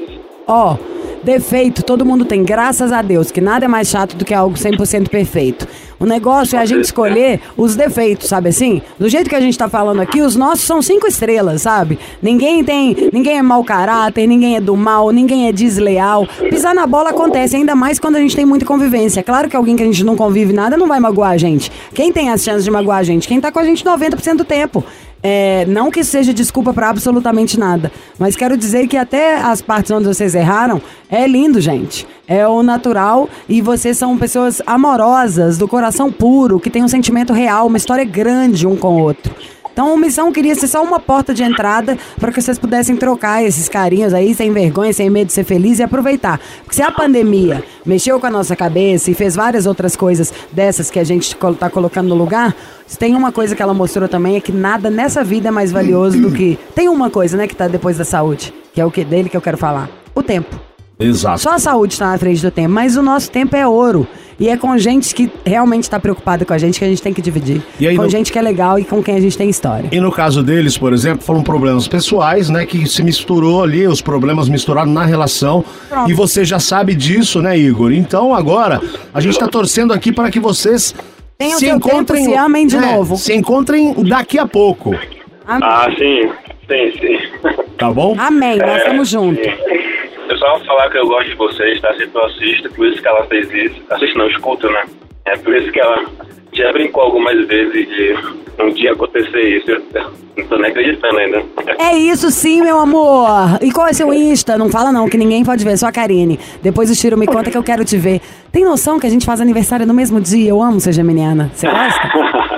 Ó, 0.47 0.75
defeito 1.23 1.83
todo 1.83 2.05
mundo 2.05 2.25
tem, 2.25 2.43
graças 2.43 2.91
a 2.91 3.01
Deus, 3.01 3.31
que 3.31 3.41
nada 3.41 3.65
é 3.65 3.67
mais 3.67 3.87
chato 3.87 4.15
do 4.15 4.25
que 4.25 4.33
algo 4.33 4.55
100% 4.55 5.09
perfeito. 5.09 5.67
O 5.99 6.05
negócio 6.05 6.57
é 6.57 6.59
a 6.59 6.65
gente 6.65 6.83
escolher 6.83 7.39
os 7.55 7.77
defeitos, 7.77 8.27
sabe 8.27 8.49
assim? 8.49 8.81
Do 8.99 9.07
jeito 9.07 9.29
que 9.29 9.35
a 9.35 9.39
gente 9.39 9.57
tá 9.57 9.69
falando 9.69 10.01
aqui, 10.01 10.21
os 10.21 10.35
nossos 10.35 10.65
são 10.65 10.81
cinco 10.81 11.07
estrelas, 11.07 11.61
sabe? 11.61 11.97
Ninguém 12.21 12.61
tem, 12.61 13.09
ninguém 13.13 13.37
é 13.37 13.41
mau 13.41 13.63
caráter, 13.63 14.27
ninguém 14.27 14.57
é 14.57 14.61
do 14.61 14.75
mal, 14.75 15.11
ninguém 15.11 15.47
é 15.47 15.51
desleal. 15.53 16.27
Pisar 16.49 16.75
na 16.75 16.85
bola 16.85 17.11
acontece, 17.11 17.55
ainda 17.55 17.73
mais 17.73 17.99
quando 17.99 18.17
a 18.17 18.19
gente 18.19 18.35
tem 18.35 18.45
muita 18.45 18.65
convivência. 18.65 19.23
Claro 19.23 19.49
que 19.49 19.55
alguém 19.55 19.77
que 19.77 19.83
a 19.83 19.85
gente 19.85 20.03
não 20.03 20.17
convive 20.17 20.51
nada 20.51 20.75
não 20.75 20.87
vai 20.87 20.99
magoar 20.99 21.31
a 21.31 21.37
gente. 21.37 21.71
Quem 21.93 22.11
tem 22.11 22.29
as 22.29 22.43
chances 22.43 22.65
de 22.65 22.71
magoar 22.71 22.97
a 22.97 23.03
gente? 23.03 23.25
Quem 23.25 23.39
tá 23.39 23.49
com 23.49 23.59
a 23.59 23.63
gente 23.63 23.85
90% 23.85 24.35
do 24.35 24.45
tempo. 24.45 24.83
É, 25.25 25.65
não 25.67 25.89
que 25.89 26.03
seja 26.03 26.33
desculpa 26.33 26.73
pra 26.73 26.89
absolutamente 26.89 27.57
nada, 27.57 27.89
mas 28.19 28.35
quero 28.35 28.57
dizer 28.57 28.87
que 28.87 28.97
até 28.97 29.37
as 29.37 29.61
partes 29.61 29.89
onde 29.89 30.05
vocês 30.05 30.35
erraram 30.35 30.81
é 31.09 31.25
lindo, 31.25 31.61
gente. 31.61 32.05
É 32.27 32.45
o 32.45 32.61
natural 32.61 33.29
e 33.47 33.61
vocês 33.61 33.97
são 33.97 34.17
pessoas 34.17 34.61
amorosas, 34.65 35.57
do 35.57 35.67
coração 35.67 36.11
puro, 36.11 36.59
que 36.59 36.69
tem 36.69 36.83
um 36.83 36.89
sentimento 36.89 37.31
real, 37.31 37.67
uma 37.67 37.77
história 37.77 38.03
grande 38.03 38.67
um 38.67 38.75
com 38.75 38.97
o 38.97 39.01
outro. 39.01 39.33
Então, 39.73 39.91
a 39.91 39.97
missão 39.97 40.31
queria 40.31 40.53
ser 40.53 40.67
só 40.67 40.83
uma 40.83 40.99
porta 40.99 41.33
de 41.33 41.41
entrada 41.43 41.97
para 42.19 42.31
que 42.31 42.39
vocês 42.39 42.59
pudessem 42.59 42.95
trocar 42.95 43.43
esses 43.43 43.67
carinhos 43.67 44.13
aí, 44.13 44.35
sem 44.35 44.53
vergonha, 44.53 44.93
sem 44.93 45.09
medo 45.09 45.27
de 45.27 45.33
ser 45.33 45.43
feliz 45.43 45.79
e 45.79 45.83
aproveitar. 45.83 46.39
Porque 46.63 46.75
se 46.75 46.83
a 46.83 46.91
pandemia 46.91 47.63
mexeu 47.83 48.19
com 48.19 48.27
a 48.27 48.29
nossa 48.29 48.55
cabeça 48.55 49.09
e 49.09 49.15
fez 49.15 49.35
várias 49.35 49.65
outras 49.65 49.95
coisas 49.95 50.31
dessas 50.51 50.91
que 50.91 50.99
a 50.99 51.03
gente 51.03 51.35
col- 51.35 51.55
tá 51.55 51.71
colocando 51.71 52.07
no 52.09 52.15
lugar, 52.15 52.55
tem 52.99 53.15
uma 53.15 53.31
coisa 53.31 53.55
que 53.55 53.61
ela 53.63 53.73
mostrou 53.73 54.07
também 54.07 54.35
é 54.35 54.39
que 54.39 54.51
nada 54.51 54.91
nessa 54.91 55.23
vida 55.23 55.47
é 55.47 55.51
mais 55.51 55.71
valioso 55.71 56.21
do 56.21 56.31
que. 56.31 56.59
Tem 56.75 56.87
uma 56.87 57.09
coisa, 57.09 57.35
né, 57.35 57.47
que 57.47 57.55
tá 57.55 57.67
depois 57.67 57.97
da 57.97 58.05
saúde, 58.05 58.53
que 58.73 58.79
é 58.79 58.85
o 58.85 58.91
que 58.91 59.03
dele 59.03 59.27
que 59.27 59.35
eu 59.35 59.41
quero 59.41 59.57
falar: 59.57 59.89
o 60.13 60.21
tempo. 60.21 60.55
Exato. 60.99 61.39
Só 61.41 61.49
a 61.55 61.59
saúde 61.59 61.93
está 61.93 62.11
na 62.11 62.17
frente 62.19 62.39
do 62.43 62.51
tempo, 62.51 62.69
mas 62.69 62.95
o 62.95 63.01
nosso 63.01 63.31
tempo 63.31 63.55
é 63.55 63.67
ouro. 63.67 64.07
E 64.39 64.49
é 64.49 64.57
com 64.57 64.75
gente 64.77 65.13
que 65.13 65.31
realmente 65.45 65.83
está 65.83 65.99
preocupada 65.99 66.43
com 66.43 66.53
a 66.53 66.57
gente 66.57 66.79
que 66.79 66.85
a 66.85 66.87
gente 66.87 67.01
tem 67.01 67.13
que 67.13 67.21
dividir. 67.21 67.61
E 67.79 67.87
aí 67.87 67.95
com 67.95 68.03
no- 68.03 68.09
gente 68.09 68.31
que 68.31 68.37
é 68.39 68.41
legal 68.41 68.79
e 68.79 68.83
com 68.83 69.01
quem 69.03 69.15
a 69.15 69.21
gente 69.21 69.37
tem 69.37 69.49
história. 69.49 69.89
E 69.91 69.99
no 69.99 70.11
caso 70.11 70.41
deles, 70.43 70.77
por 70.77 70.91
exemplo, 70.93 71.23
foram 71.23 71.43
problemas 71.43 71.87
pessoais, 71.87 72.49
né? 72.49 72.65
Que 72.65 72.87
se 72.87 73.03
misturou 73.03 73.63
ali, 73.63 73.87
os 73.87 74.01
problemas 74.01 74.49
misturaram 74.49 74.91
na 74.91 75.05
relação. 75.05 75.63
Pronto. 75.89 76.09
E 76.09 76.13
você 76.13 76.43
já 76.43 76.59
sabe 76.59 76.95
disso, 76.95 77.41
né, 77.41 77.57
Igor? 77.57 77.91
Então 77.91 78.33
agora, 78.33 78.81
a 79.13 79.21
gente 79.21 79.37
tá 79.37 79.47
torcendo 79.47 79.93
aqui 79.93 80.11
para 80.11 80.29
que 80.31 80.39
vocês 80.39 80.93
Tenham 81.37 81.59
se 81.59 81.69
encontrem. 81.69 82.23
tempo, 82.25 82.31
se 82.35 82.37
amem 82.37 82.67
de 82.67 82.75
é, 82.77 82.79
novo. 82.79 83.17
Se 83.17 83.33
encontrem 83.33 83.93
daqui 84.03 84.39
a 84.39 84.47
pouco. 84.47 84.95
Amém. 85.45 85.61
Ah, 85.69 85.87
sim, 85.97 86.29
sim, 86.67 86.91
sim. 86.99 87.17
Tá 87.77 87.91
bom? 87.91 88.15
Amém, 88.17 88.57
nós 88.57 88.77
estamos 88.77 89.09
juntos. 89.09 89.45
Eu 90.33 90.39
só 90.39 90.57
vou 90.57 90.65
falar 90.65 90.89
que 90.89 90.97
eu 90.97 91.07
gosto 91.07 91.29
de 91.29 91.35
vocês, 91.35 91.79
tá? 91.79 91.93
Sempre 91.93 92.09
eu 92.15 92.25
assisto, 92.25 92.69
por 92.71 92.87
isso 92.87 92.99
que 92.99 93.07
ela 93.07 93.23
fez 93.27 93.51
isso. 93.51 93.83
Assisto 93.87 94.17
não, 94.17 94.27
escuto, 94.27 94.67
né? 94.67 94.83
É 95.25 95.37
por 95.37 95.55
isso 95.55 95.71
que 95.71 95.79
ela 95.79 96.05
já 96.51 96.71
brincou 96.71 97.03
algumas 97.03 97.45
vezes 97.45 97.87
de 97.87 98.15
um 98.59 98.71
dia 98.71 98.93
acontecer 98.93 99.59
isso. 99.59 99.69
Eu 99.69 99.83
não 100.35 100.47
tô 100.47 100.57
nem 100.57 100.71
acreditando 100.71 101.19
ainda. 101.19 101.43
É 101.77 101.95
isso 101.95 102.31
sim, 102.31 102.63
meu 102.63 102.79
amor. 102.79 103.59
E 103.61 103.71
qual 103.71 103.85
é 103.85 103.93
seu 103.93 104.11
Insta? 104.11 104.57
Não 104.57 104.71
fala 104.71 104.91
não, 104.91 105.07
que 105.07 105.19
ninguém 105.19 105.45
pode 105.45 105.63
ver, 105.63 105.77
só 105.77 105.85
a 105.85 105.91
Karine. 105.91 106.39
Depois 106.63 106.89
o 106.89 106.95
Chiro 106.95 107.15
me 107.15 107.27
conta 107.27 107.51
que 107.51 107.57
eu 107.57 107.63
quero 107.63 107.85
te 107.85 107.95
ver. 107.95 108.19
Tem 108.51 108.63
noção 108.63 108.99
que 108.99 109.05
a 109.05 109.11
gente 109.11 109.27
faz 109.27 109.39
aniversário 109.39 109.85
no 109.85 109.93
mesmo 109.93 110.19
dia? 110.19 110.49
Eu 110.49 110.63
amo 110.63 110.79
ser 110.79 110.93
geminiana. 110.93 111.51
Você 111.53 111.67
gosta? 111.67 112.11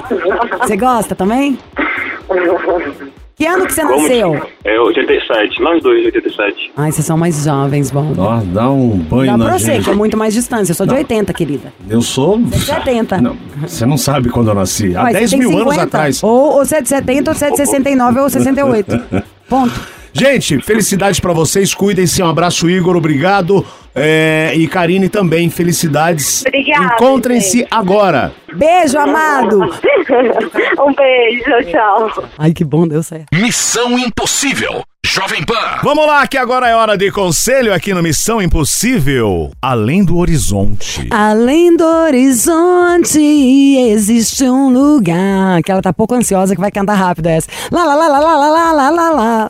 Você 0.63 0.77
gosta 0.77 1.13
também? 1.13 1.59
Que 3.35 3.45
ano 3.45 3.65
que 3.65 3.73
você 3.73 3.81
Como 3.81 4.01
nasceu? 4.01 4.47
É 4.63 4.79
87, 4.79 5.61
nós 5.61 5.83
dois, 5.83 6.05
87. 6.05 6.71
Ai, 6.77 6.91
vocês 6.91 7.05
são 7.05 7.17
mais 7.17 7.43
jovens, 7.43 7.91
bom. 7.91 8.13
Dá 8.53 8.69
um 8.71 8.97
banho 8.97 9.31
Dá 9.31 9.37
na 9.37 9.45
pra 9.45 9.59
você, 9.59 9.73
gente. 9.73 9.83
que 9.83 9.89
é 9.89 9.93
muito 9.93 10.15
mais 10.15 10.33
distância. 10.33 10.71
Eu 10.71 10.75
sou 10.75 10.85
de 10.85 10.93
80, 10.93 11.33
querida. 11.33 11.73
Eu 11.89 12.01
sou. 12.01 12.39
de 12.39 12.57
70. 12.57 13.19
Não, 13.21 13.35
você 13.61 13.85
não 13.85 13.97
sabe 13.97 14.29
quando 14.29 14.47
eu 14.49 14.55
nasci. 14.55 14.95
Há 14.95 15.07
você 15.07 15.13
10 15.13 15.29
tem 15.31 15.39
mil 15.39 15.49
anos 15.49 15.73
50. 15.73 15.83
atrás. 15.83 16.23
Ou, 16.23 16.29
ou 16.57 16.65
você 16.65 16.77
é 16.77 16.81
de 16.81 16.87
70, 16.87 17.29
ou 17.31 17.35
você 17.35 17.45
é 17.45 17.51
de 17.51 17.57
69, 17.57 18.19
ou 18.21 18.29
68. 18.29 19.01
Ponto. 19.49 19.81
Gente, 20.17 20.61
felicidades 20.61 21.19
pra 21.19 21.33
vocês, 21.33 21.73
cuidem-se, 21.73 22.23
um 22.23 22.29
abraço 22.29 22.69
Igor, 22.69 22.95
obrigado. 22.95 23.65
É, 23.93 24.53
e 24.55 24.65
Karine 24.65 25.09
também, 25.09 25.49
felicidades. 25.49 26.45
Obrigada, 26.47 26.95
Encontrem-se 26.95 27.67
agora. 27.69 28.33
Beijo, 28.55 28.97
amado. 28.97 29.59
um 30.79 30.93
beijo, 30.95 31.69
tchau. 31.69 32.29
Ai, 32.37 32.53
que 32.53 32.63
bom, 32.63 32.87
deu 32.87 33.03
certo. 33.03 33.25
Missão 33.33 33.99
Impossível. 33.99 34.85
Jovem 35.05 35.45
Pan. 35.45 35.53
Vamos 35.83 36.07
lá, 36.07 36.25
que 36.25 36.35
agora 36.35 36.67
é 36.67 36.75
hora 36.75 36.97
de 36.97 37.11
conselho 37.11 37.71
aqui 37.71 37.93
no 37.93 38.01
Missão 38.01 38.41
Impossível. 38.41 39.51
Além 39.61 40.03
do 40.03 40.17
horizonte. 40.17 41.07
Além 41.11 41.77
do 41.77 41.85
horizonte 41.85 43.19
existe 43.19 44.45
um 44.45 44.73
lugar. 44.73 45.61
Que 45.61 45.71
ela 45.71 45.83
tá 45.83 45.93
pouco 45.93 46.15
ansiosa 46.15 46.55
que 46.55 46.59
vai 46.59 46.71
cantar 46.71 46.95
rápido 46.95 47.27
essa. 47.27 47.47
Lá, 47.71 47.83
lá, 47.83 47.93
lá, 47.93 48.07
lá, 48.07 48.19
lá, 48.19 48.35
lá, 48.35 48.71
lá, 48.71 48.89
lá, 48.89 49.09
lá. 49.11 49.49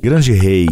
Grande 0.00 0.32
rei. 0.32 0.70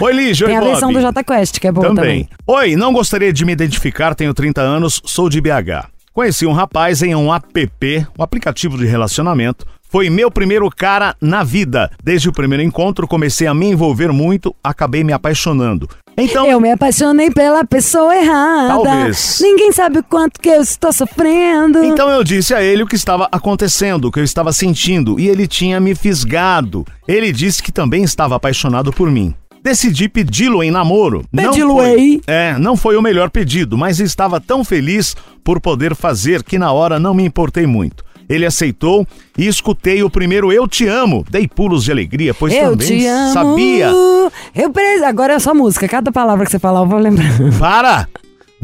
Oi, 0.00 0.12
Lígia. 0.14 0.46
Tem 0.46 0.58
Oi, 0.58 0.64
a 0.64 0.68
versão 0.70 0.90
do 0.90 0.98
Jota 0.98 1.22
Quest, 1.22 1.58
que 1.60 1.68
é 1.68 1.72
boa 1.72 1.88
Também. 1.88 2.24
também. 2.24 2.28
Oi, 2.46 2.74
não 2.74 2.90
gostaria 2.90 3.34
de 3.34 3.44
me 3.44 3.52
identificar, 3.52 4.14
tenho 4.14 4.32
30 4.32 4.62
anos, 4.62 5.02
sou 5.04 5.28
de 5.28 5.42
BH. 5.42 5.88
Conheci 6.14 6.46
um 6.46 6.52
rapaz 6.52 7.02
em 7.02 7.14
um 7.14 7.34
app, 7.34 8.06
um 8.18 8.22
aplicativo 8.22 8.78
de 8.78 8.86
relacionamento. 8.86 9.66
Foi 9.94 10.10
meu 10.10 10.28
primeiro 10.28 10.68
cara 10.76 11.14
na 11.20 11.44
vida. 11.44 11.88
Desde 12.02 12.28
o 12.28 12.32
primeiro 12.32 12.64
encontro, 12.64 13.06
comecei 13.06 13.46
a 13.46 13.54
me 13.54 13.66
envolver 13.66 14.10
muito, 14.10 14.52
acabei 14.60 15.04
me 15.04 15.12
apaixonando. 15.12 15.88
Então, 16.16 16.48
Eu 16.48 16.58
me 16.58 16.72
apaixonei 16.72 17.30
pela 17.30 17.64
pessoa 17.64 18.12
errada. 18.12 18.70
Talvez. 18.70 19.38
Ninguém 19.40 19.70
sabe 19.70 20.00
o 20.00 20.02
quanto 20.02 20.40
que 20.40 20.48
eu 20.48 20.60
estou 20.60 20.92
sofrendo. 20.92 21.84
Então 21.84 22.10
eu 22.10 22.24
disse 22.24 22.52
a 22.52 22.60
ele 22.60 22.82
o 22.82 22.88
que 22.88 22.96
estava 22.96 23.28
acontecendo, 23.30 24.06
o 24.06 24.10
que 24.10 24.18
eu 24.18 24.24
estava 24.24 24.52
sentindo, 24.52 25.20
e 25.20 25.28
ele 25.28 25.46
tinha 25.46 25.78
me 25.78 25.94
fisgado. 25.94 26.84
Ele 27.06 27.30
disse 27.30 27.62
que 27.62 27.70
também 27.70 28.02
estava 28.02 28.34
apaixonado 28.34 28.92
por 28.92 29.08
mim. 29.08 29.32
Decidi 29.62 30.08
pedi-lo 30.08 30.60
em 30.64 30.72
namoro. 30.72 31.24
Pedi-lo 31.30 31.80
aí? 31.80 32.20
É, 32.26 32.58
não 32.58 32.76
foi 32.76 32.96
o 32.96 33.02
melhor 33.02 33.30
pedido, 33.30 33.78
mas 33.78 34.00
estava 34.00 34.40
tão 34.40 34.64
feliz 34.64 35.14
por 35.44 35.60
poder 35.60 35.94
fazer 35.94 36.42
que 36.42 36.58
na 36.58 36.72
hora 36.72 36.98
não 36.98 37.14
me 37.14 37.22
importei 37.22 37.64
muito. 37.64 38.04
Ele 38.28 38.46
aceitou 38.46 39.06
e 39.36 39.46
escutei 39.46 40.02
o 40.02 40.10
primeiro 40.10 40.52
Eu 40.52 40.66
Te 40.66 40.86
Amo. 40.86 41.24
Dei 41.30 41.46
pulos 41.48 41.84
de 41.84 41.92
alegria, 41.92 42.32
pois 42.34 42.52
eu 42.54 42.70
também 42.70 42.86
te 42.86 43.06
amo. 43.06 43.32
sabia. 43.32 43.90
Eu 44.54 44.70
preciso. 44.70 45.04
Agora 45.04 45.34
é 45.34 45.38
só 45.38 45.54
música. 45.54 45.86
Cada 45.88 46.10
palavra 46.12 46.44
que 46.44 46.50
você 46.50 46.58
falar, 46.58 46.80
eu 46.80 46.86
vou 46.86 46.98
lembrar. 46.98 47.26
Para! 47.58 48.08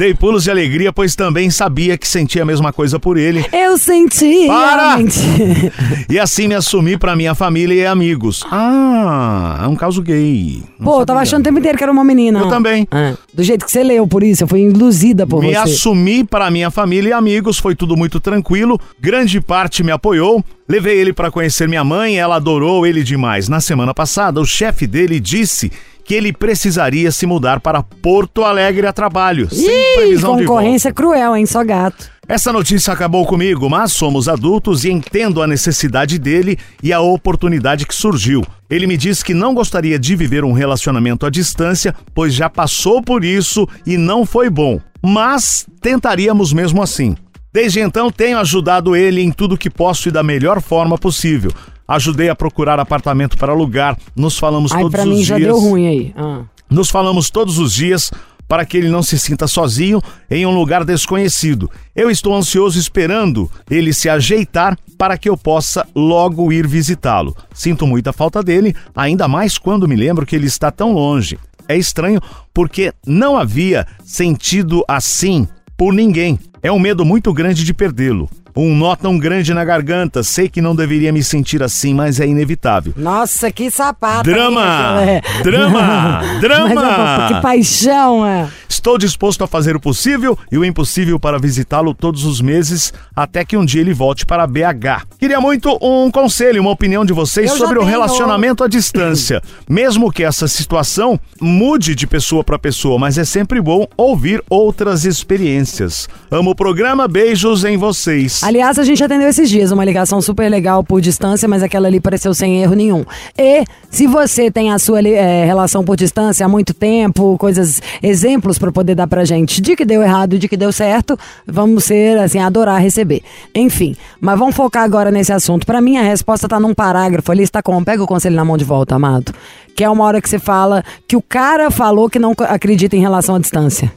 Dei 0.00 0.14
pulos 0.14 0.44
de 0.44 0.50
alegria, 0.50 0.90
pois 0.94 1.14
também 1.14 1.50
sabia 1.50 1.98
que 1.98 2.08
sentia 2.08 2.40
a 2.40 2.46
mesma 2.46 2.72
coisa 2.72 2.98
por 2.98 3.18
ele. 3.18 3.44
Eu 3.52 3.76
senti. 3.76 4.46
Para! 4.46 4.96
E 6.08 6.18
assim 6.18 6.48
me 6.48 6.54
assumi 6.54 6.96
pra 6.96 7.14
minha 7.14 7.34
família 7.34 7.82
e 7.82 7.86
amigos. 7.86 8.42
Ah, 8.50 9.60
é 9.62 9.68
um 9.68 9.76
caso 9.76 10.00
gay. 10.00 10.62
Não 10.78 10.86
Pô, 10.86 11.00
eu 11.02 11.06
tava 11.06 11.20
achando 11.20 11.42
o 11.42 11.44
tempo 11.44 11.58
inteiro 11.58 11.76
que 11.76 11.84
era 11.84 11.92
uma 11.92 12.02
menina. 12.02 12.38
Eu 12.38 12.48
também. 12.48 12.88
Ah, 12.90 13.12
do 13.34 13.42
jeito 13.42 13.66
que 13.66 13.70
você 13.70 13.84
leu, 13.84 14.06
por 14.06 14.22
isso, 14.22 14.42
eu 14.42 14.48
fui 14.48 14.62
induzida 14.62 15.26
por 15.26 15.42
Me 15.42 15.50
você. 15.50 15.58
assumi 15.58 16.24
para 16.24 16.50
minha 16.50 16.70
família 16.70 17.10
e 17.10 17.12
amigos, 17.12 17.58
foi 17.58 17.74
tudo 17.74 17.94
muito 17.94 18.18
tranquilo. 18.20 18.80
Grande 18.98 19.38
parte 19.38 19.82
me 19.82 19.92
apoiou. 19.92 20.42
Levei 20.70 21.00
ele 21.00 21.12
para 21.12 21.32
conhecer 21.32 21.68
minha 21.68 21.82
mãe, 21.82 22.16
ela 22.16 22.36
adorou 22.36 22.86
ele 22.86 23.02
demais. 23.02 23.48
Na 23.48 23.60
semana 23.60 23.92
passada, 23.92 24.40
o 24.40 24.46
chefe 24.46 24.86
dele 24.86 25.18
disse 25.18 25.68
que 26.04 26.14
ele 26.14 26.32
precisaria 26.32 27.10
se 27.10 27.26
mudar 27.26 27.58
para 27.58 27.82
Porto 27.82 28.44
Alegre 28.44 28.86
a 28.86 28.92
trabalho, 28.92 29.52
sem 29.52 29.66
Ih, 29.68 29.96
previsão 29.96 30.36
de 30.36 30.44
volta. 30.44 30.60
concorrência 30.60 30.92
cruel, 30.92 31.34
hein? 31.34 31.44
Só 31.44 31.64
gato. 31.64 32.08
Essa 32.28 32.52
notícia 32.52 32.92
acabou 32.92 33.26
comigo, 33.26 33.68
mas 33.68 33.90
somos 33.90 34.28
adultos 34.28 34.84
e 34.84 34.92
entendo 34.92 35.42
a 35.42 35.46
necessidade 35.48 36.20
dele 36.20 36.56
e 36.80 36.92
a 36.92 37.00
oportunidade 37.00 37.84
que 37.84 37.92
surgiu. 37.92 38.46
Ele 38.70 38.86
me 38.86 38.96
disse 38.96 39.24
que 39.24 39.34
não 39.34 39.52
gostaria 39.52 39.98
de 39.98 40.14
viver 40.14 40.44
um 40.44 40.52
relacionamento 40.52 41.26
à 41.26 41.30
distância, 41.30 41.92
pois 42.14 42.32
já 42.32 42.48
passou 42.48 43.02
por 43.02 43.24
isso 43.24 43.68
e 43.84 43.96
não 43.96 44.24
foi 44.24 44.48
bom. 44.48 44.80
Mas 45.02 45.66
tentaríamos 45.82 46.52
mesmo 46.52 46.80
assim. 46.80 47.16
Desde 47.52 47.80
então 47.80 48.10
tenho 48.10 48.38
ajudado 48.38 48.94
ele 48.94 49.20
em 49.20 49.32
tudo 49.32 49.58
que 49.58 49.68
posso 49.68 50.08
e 50.08 50.12
da 50.12 50.22
melhor 50.22 50.60
forma 50.62 50.96
possível. 50.96 51.50
Ajudei 51.86 52.28
a 52.28 52.36
procurar 52.36 52.78
apartamento 52.78 53.36
para 53.36 53.52
alugar, 53.52 53.96
nos 54.14 54.38
falamos 54.38 54.70
Ai, 54.70 54.82
todos 54.82 54.92
pra 54.92 55.02
os 55.02 55.08
mim 55.08 55.14
dias. 55.16 55.26
já 55.26 55.38
deu 55.38 55.58
ruim 55.58 55.88
aí. 55.88 56.14
Ah. 56.16 56.42
Nos 56.70 56.88
falamos 56.88 57.30
todos 57.30 57.58
os 57.58 57.72
dias 57.72 58.12
para 58.46 58.64
que 58.64 58.76
ele 58.76 58.88
não 58.88 59.02
se 59.02 59.18
sinta 59.18 59.46
sozinho 59.46 60.00
em 60.28 60.44
um 60.46 60.54
lugar 60.54 60.84
desconhecido. 60.84 61.70
Eu 61.94 62.10
estou 62.10 62.34
ansioso 62.34 62.78
esperando 62.78 63.50
ele 63.68 63.92
se 63.92 64.08
ajeitar 64.08 64.76
para 64.98 65.16
que 65.16 65.28
eu 65.28 65.36
possa 65.36 65.86
logo 65.94 66.52
ir 66.52 66.66
visitá-lo. 66.66 67.36
Sinto 67.54 67.86
muita 67.86 68.12
falta 68.12 68.42
dele, 68.42 68.74
ainda 68.94 69.26
mais 69.28 69.56
quando 69.56 69.88
me 69.88 69.96
lembro 69.96 70.26
que 70.26 70.34
ele 70.34 70.46
está 70.46 70.70
tão 70.70 70.92
longe. 70.92 71.38
É 71.68 71.76
estranho 71.76 72.20
porque 72.52 72.92
não 73.06 73.36
havia 73.36 73.86
sentido 74.04 74.84
assim 74.88 75.46
por 75.80 75.94
ninguém. 75.94 76.38
É 76.62 76.70
um 76.70 76.78
medo 76.78 77.06
muito 77.06 77.32
grande 77.32 77.64
de 77.64 77.72
perdê-lo. 77.72 78.28
Um 78.56 78.74
nó 78.76 78.96
tão 78.96 79.18
grande 79.18 79.52
na 79.54 79.64
garganta. 79.64 80.22
Sei 80.22 80.48
que 80.48 80.60
não 80.60 80.74
deveria 80.74 81.12
me 81.12 81.22
sentir 81.22 81.62
assim, 81.62 81.94
mas 81.94 82.20
é 82.20 82.26
inevitável. 82.26 82.92
Nossa, 82.96 83.50
que 83.50 83.70
sapato. 83.70 84.24
Drama! 84.24 84.60
hein, 85.02 85.16
aquilo 85.18 85.38
é. 85.38 85.42
Drama! 85.42 86.20
Drama! 86.40 86.74
Mas, 86.74 87.32
que 87.32 87.42
paixão, 87.42 88.26
é. 88.26 88.48
Estou 88.68 88.96
disposto 88.96 89.44
a 89.44 89.46
fazer 89.46 89.76
o 89.76 89.80
possível 89.80 90.38
e 90.50 90.56
o 90.56 90.64
impossível 90.64 91.18
para 91.20 91.38
visitá-lo 91.38 91.92
todos 91.92 92.24
os 92.24 92.40
meses 92.40 92.94
até 93.14 93.44
que 93.44 93.56
um 93.56 93.64
dia 93.64 93.80
ele 93.80 93.92
volte 93.92 94.24
para 94.24 94.46
BH. 94.46 95.06
Queria 95.18 95.40
muito 95.40 95.76
um 95.82 96.10
conselho, 96.10 96.62
uma 96.62 96.70
opinião 96.70 97.04
de 97.04 97.12
vocês 97.12 97.50
Eu 97.50 97.56
sobre 97.58 97.78
o 97.78 97.84
relacionamento 97.84 98.64
à 98.64 98.68
distância. 98.68 99.42
Mesmo 99.68 100.10
que 100.10 100.24
essa 100.24 100.48
situação 100.48 101.20
mude 101.40 101.94
de 101.94 102.06
pessoa 102.06 102.42
para 102.42 102.58
pessoa, 102.58 102.98
mas 102.98 103.18
é 103.18 103.24
sempre 103.24 103.60
bom 103.60 103.86
ouvir 103.96 104.42
outras 104.48 105.04
experiências. 105.04 106.08
Amo 106.30 106.52
o 106.52 106.54
programa, 106.54 107.06
beijos 107.06 107.64
em 107.64 107.76
vocês. 107.76 108.39
Aliás, 108.42 108.78
a 108.78 108.84
gente 108.84 109.04
atendeu 109.04 109.28
esses 109.28 109.50
dias 109.50 109.70
uma 109.70 109.84
ligação 109.84 110.22
super 110.22 110.48
legal 110.48 110.82
por 110.82 111.00
distância, 111.00 111.46
mas 111.46 111.62
aquela 111.62 111.88
ali 111.88 112.00
pareceu 112.00 112.32
sem 112.32 112.62
erro 112.62 112.74
nenhum. 112.74 113.04
E 113.36 113.64
se 113.90 114.06
você 114.06 114.50
tem 114.50 114.72
a 114.72 114.78
sua 114.78 115.06
eh, 115.06 115.44
relação 115.44 115.84
por 115.84 115.94
distância 115.94 116.46
há 116.46 116.48
muito 116.48 116.72
tempo, 116.72 117.36
coisas, 117.38 117.82
exemplos 118.02 118.58
para 118.58 118.72
poder 118.72 118.94
dar 118.94 119.06
pra 119.06 119.26
gente 119.26 119.60
de 119.60 119.76
que 119.76 119.84
deu 119.84 120.02
errado 120.02 120.36
e 120.36 120.38
de 120.38 120.48
que 120.48 120.56
deu 120.56 120.72
certo, 120.72 121.18
vamos 121.46 121.84
ser 121.84 122.18
assim, 122.18 122.38
adorar 122.38 122.80
receber. 122.80 123.22
Enfim, 123.54 123.94
mas 124.18 124.38
vamos 124.38 124.56
focar 124.56 124.84
agora 124.84 125.10
nesse 125.10 125.32
assunto. 125.32 125.66
Pra 125.66 125.80
mim 125.82 125.98
a 125.98 126.02
resposta 126.02 126.48
tá 126.48 126.58
num 126.58 126.72
parágrafo 126.72 127.30
ali, 127.30 127.42
está 127.42 127.62
como? 127.62 127.84
Pega 127.84 128.02
o 128.02 128.06
conselho 128.06 128.36
na 128.36 128.44
mão 128.44 128.56
de 128.56 128.64
volta, 128.64 128.94
amado. 128.94 129.34
Que 129.76 129.84
é 129.84 129.90
uma 129.90 130.04
hora 130.04 130.20
que 130.20 130.28
você 130.28 130.38
fala 130.38 130.82
que 131.06 131.16
o 131.16 131.22
cara 131.22 131.70
falou 131.70 132.08
que 132.08 132.18
não 132.18 132.34
acredita 132.38 132.96
em 132.96 133.00
relação 133.00 133.34
à 133.34 133.38
distância. 133.38 133.92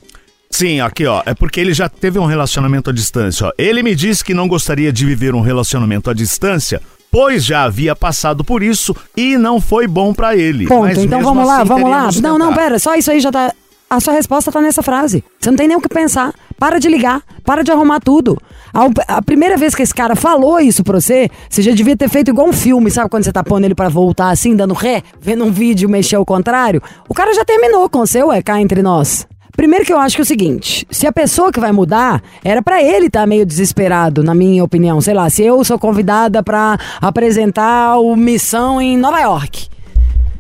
Sim, 0.54 0.82
aqui 0.82 1.08
ó, 1.08 1.24
é 1.26 1.34
porque 1.34 1.60
ele 1.60 1.74
já 1.74 1.90
teve 1.90 2.20
um 2.20 2.26
relacionamento 2.26 2.92
à 2.92 2.94
distância. 2.94 3.48
Ó. 3.48 3.52
Ele 3.58 3.82
me 3.82 3.96
disse 3.96 4.24
que 4.24 4.36
não 4.36 4.48
gostaria 4.48 4.94
de 4.94 5.04
viver 5.04 5.34
um 5.34 5.42
relacionamento 5.42 6.12
à 6.12 6.14
distância, 6.14 6.80
pois 7.12 7.44
já 7.44 7.64
havia 7.64 7.96
passado 7.96 8.44
por 8.44 8.62
isso 8.62 8.96
e 9.18 9.36
não 9.36 9.60
foi 9.60 9.88
bom 9.88 10.14
pra 10.14 10.36
ele. 10.36 10.68
Ponto. 10.68 10.84
Mas 10.84 11.00
então 11.00 11.24
vamos 11.24 11.48
lá, 11.48 11.58
assim, 11.58 11.66
vamos 11.66 11.90
lá. 11.90 11.96
teríamos 11.96 12.22
Não, 12.22 12.38
não, 12.38 12.54
pera, 12.54 12.78
só 12.78 12.94
isso 12.94 13.10
aí 13.10 13.20
já 13.20 13.32
tá. 13.32 13.52
A 13.90 14.00
sua 14.00 14.14
resposta 14.14 14.52
tá 14.52 14.62
nessa 14.62 14.84
frase. 14.84 15.24
Você 15.40 15.50
não 15.50 15.58
tem 15.58 15.68
nem 15.68 15.76
o 15.76 15.82
que 15.82 15.90
pensar. 15.90 16.36
Para 16.60 16.80
de 16.80 16.88
ligar, 16.88 17.24
para 17.44 17.64
de 17.64 17.72
arrumar 17.72 18.00
tudo. 18.00 18.38
A, 18.72 19.18
a 19.18 19.22
primeira 19.24 19.58
vez 19.58 19.74
que 19.74 19.82
esse 19.82 19.94
cara 19.94 20.16
falou 20.16 20.60
isso 20.60 20.84
pra 20.84 21.02
você, 21.02 21.30
você 21.50 21.64
já 21.64 21.72
devia 21.72 21.98
ter 21.98 22.10
feito 22.10 22.30
igual 22.30 22.48
um 22.48 22.54
filme, 22.54 22.92
sabe 22.92 23.10
quando 23.10 23.24
você 23.24 23.32
tá 23.32 23.44
pondo 23.44 23.66
ele 23.66 23.76
pra 23.76 23.90
voltar 23.90 24.30
assim, 24.30 24.56
dando 24.56 24.76
ré, 24.76 25.02
vendo 25.20 25.44
um 25.44 25.52
vídeo 25.52 25.90
mexer 25.90 26.16
ao 26.16 26.26
contrário? 26.26 26.82
O 27.10 27.14
cara 27.14 27.34
já 27.34 27.44
terminou 27.44 27.90
com 27.90 28.00
o 28.00 28.08
seu, 28.08 28.32
é 28.32 28.42
cá 28.42 28.62
entre 28.62 28.84
nós. 28.84 29.28
Primeiro 29.56 29.86
que 29.86 29.94
eu 29.94 30.00
acho 30.00 30.16
que 30.16 30.22
é 30.22 30.24
o 30.24 30.26
seguinte, 30.26 30.86
se 30.90 31.06
a 31.06 31.12
pessoa 31.12 31.52
que 31.52 31.60
vai 31.60 31.72
mudar, 31.72 32.24
era 32.44 32.62
pra 32.62 32.82
ele 32.82 33.06
estar 33.06 33.28
meio 33.28 33.46
desesperado, 33.46 34.24
na 34.24 34.34
minha 34.34 34.64
opinião. 34.64 35.00
Sei 35.00 35.14
lá, 35.14 35.30
se 35.30 35.44
eu 35.44 35.64
sou 35.64 35.78
convidada 35.78 36.42
pra 36.42 36.78
apresentar 37.00 38.00
o 38.00 38.16
Missão 38.16 38.82
em 38.82 38.98
Nova 38.98 39.20
York. 39.20 39.68